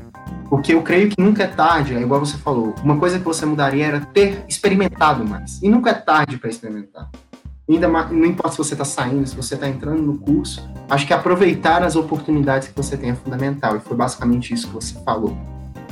[0.49, 2.75] porque eu creio que nunca é tarde, é igual você falou.
[2.83, 5.63] Uma coisa que você mudaria era ter experimentado mais.
[5.63, 7.09] E nunca é tarde para experimentar.
[7.69, 11.07] Ainda mais, não importa se você está saindo, se você está entrando no curso, acho
[11.07, 13.77] que aproveitar as oportunidades que você tem é fundamental.
[13.77, 15.37] E foi basicamente isso que você falou.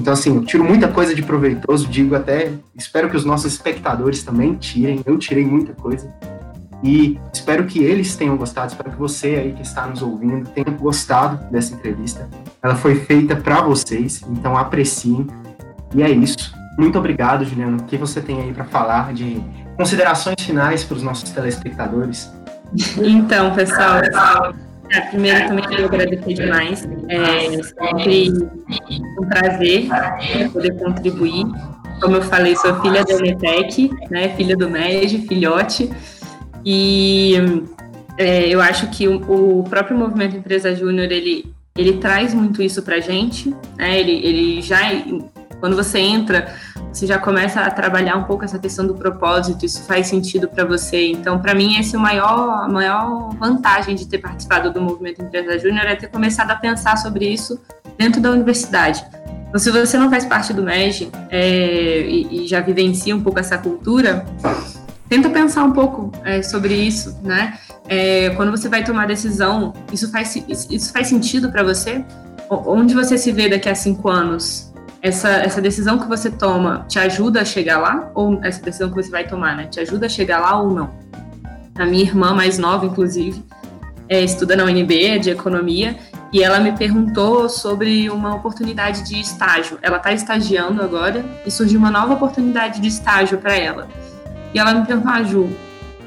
[0.00, 4.22] Então, assim, eu tiro muita coisa de proveitoso, digo até, espero que os nossos espectadores
[4.22, 5.02] também tirem.
[5.04, 6.12] Eu tirei muita coisa.
[6.86, 10.70] E espero que eles tenham gostado, espero que você aí que está nos ouvindo tenha
[10.70, 12.28] gostado dessa entrevista.
[12.62, 15.26] Ela foi feita para vocês, então apreciem.
[15.96, 16.54] E é isso.
[16.78, 17.78] Muito obrigado, Juliano.
[17.78, 19.42] O que você tem aí para falar de
[19.76, 22.30] considerações finais para os nossos telespectadores?
[22.98, 24.00] Então, pessoal,
[24.92, 26.88] é, primeiro também quero agradecer demais.
[27.08, 28.28] É sempre
[29.18, 29.88] um prazer
[30.52, 31.46] poder contribuir.
[32.00, 35.90] Como eu falei, sou filha da Unetec, né, filha do MEG, filhote.
[36.68, 37.34] E
[38.18, 42.82] é, eu acho que o, o, próprio movimento Empresa Júnior, ele, ele traz muito isso
[42.82, 44.00] para a gente, né?
[44.00, 44.80] ele, ele já,
[45.60, 46.52] quando você entra,
[46.92, 50.64] você já começa a trabalhar um pouco essa questão do propósito, isso faz sentido para
[50.64, 51.12] você.
[51.12, 55.22] Então, para mim, esse é o maior, a maior vantagem de ter participado do movimento
[55.22, 57.60] Empresa Júnior, é ter começado a pensar sobre isso
[57.96, 59.04] dentro da universidade.
[59.48, 63.38] Então, se você não faz parte do MEG é, e, e já vivencia um pouco
[63.38, 64.26] essa cultura,
[65.08, 67.58] tenta pensar um pouco é, sobre isso, né?
[67.88, 70.36] É, quando você vai tomar decisão, isso faz,
[70.70, 72.04] isso faz sentido para você?
[72.50, 74.72] Onde você se vê daqui a cinco anos?
[75.02, 78.10] Essa, essa decisão que você toma te ajuda a chegar lá?
[78.14, 79.66] Ou essa decisão que você vai tomar, né?
[79.66, 80.90] Te ajuda a chegar lá ou não?
[81.76, 83.44] A minha irmã mais nova, inclusive,
[84.08, 85.96] é, estuda na UNB, é de economia,
[86.32, 89.78] e ela me perguntou sobre uma oportunidade de estágio.
[89.82, 93.88] Ela está estagiando agora e surgiu uma nova oportunidade de estágio para ela.
[94.56, 95.50] E ela me perguntou: ah, Ju,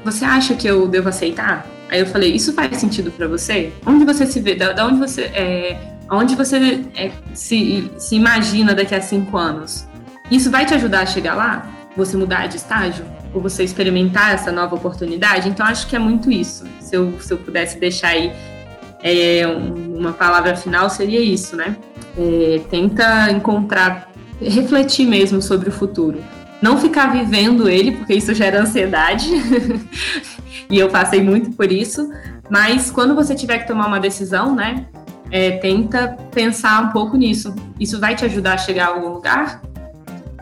[0.04, 1.64] você acha que eu devo aceitar?
[1.88, 3.72] Aí eu falei: Isso faz sentido para você?
[3.86, 4.56] Onde você se vê?
[4.56, 5.78] Da, da onde você é,
[6.10, 9.86] onde você é, se, se imagina daqui a cinco anos?
[10.28, 11.70] Isso vai te ajudar a chegar lá?
[11.96, 13.04] Você mudar de estágio?
[13.32, 15.48] Ou você experimentar essa nova oportunidade?
[15.48, 16.64] Então, acho que é muito isso.
[16.80, 18.32] Se eu, se eu pudesse deixar aí
[19.00, 21.76] é, uma palavra final, seria isso, né?
[22.18, 26.20] É, tenta encontrar, refletir mesmo sobre o futuro.
[26.62, 29.30] Não ficar vivendo ele, porque isso gera ansiedade.
[30.68, 32.10] e eu passei muito por isso.
[32.50, 34.86] Mas quando você tiver que tomar uma decisão, né?
[35.30, 37.54] É, tenta pensar um pouco nisso.
[37.78, 39.62] Isso vai te ajudar a chegar a algum lugar?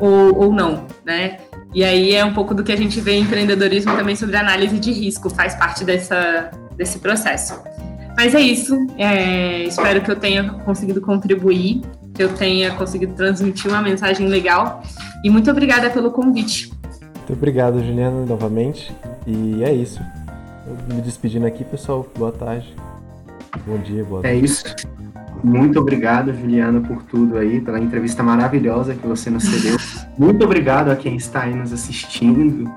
[0.00, 1.38] Ou, ou não, né?
[1.74, 4.78] E aí é um pouco do que a gente vê em empreendedorismo também sobre análise
[4.78, 7.62] de risco, faz parte dessa, desse processo.
[8.16, 8.74] Mas é isso.
[8.96, 11.82] É, espero que eu tenha conseguido contribuir,
[12.22, 14.82] eu tenha conseguido transmitir uma mensagem legal.
[15.24, 16.72] E muito obrigada pelo convite.
[17.16, 18.94] Muito obrigado, Juliana, novamente.
[19.26, 20.00] E é isso.
[20.66, 22.06] Eu me despedindo aqui, pessoal.
[22.16, 22.74] Boa tarde.
[23.66, 24.38] Bom dia, boa é tarde.
[24.38, 24.64] É isso.
[25.42, 29.76] Muito obrigado, Juliana, por tudo aí, pela entrevista maravilhosa que você nos cedeu.
[30.18, 32.70] Muito obrigado a quem está aí nos assistindo,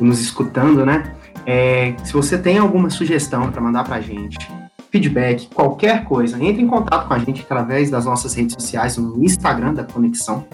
[0.00, 1.12] nos escutando, né?
[1.44, 4.38] É, se você tem alguma sugestão para mandar para a gente,
[4.90, 9.22] feedback, qualquer coisa, entre em contato com a gente através das nossas redes sociais, no
[9.22, 10.44] Instagram da Conexão.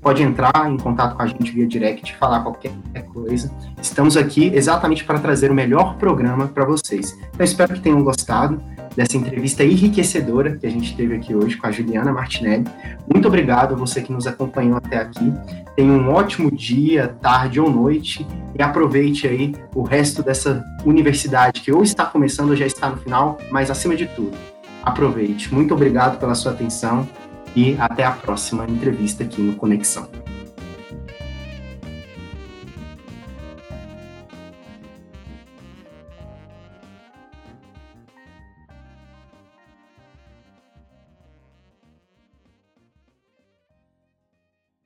[0.00, 2.72] Pode entrar em contato com a gente via direct, falar qualquer
[3.12, 3.50] coisa.
[3.80, 7.18] Estamos aqui exatamente para trazer o melhor programa para vocês.
[7.34, 8.62] Então, espero que tenham gostado
[8.96, 12.64] dessa entrevista enriquecedora que a gente teve aqui hoje com a Juliana Martinelli.
[13.12, 15.32] Muito obrigado a você que nos acompanhou até aqui.
[15.76, 18.26] Tenha um ótimo dia, tarde ou noite
[18.58, 22.96] e aproveite aí o resto dessa universidade que ou está começando ou já está no
[22.96, 24.36] final, mas acima de tudo,
[24.82, 25.52] aproveite.
[25.54, 27.06] Muito obrigado pela sua atenção
[27.54, 30.08] e até a próxima entrevista aqui no Conexão.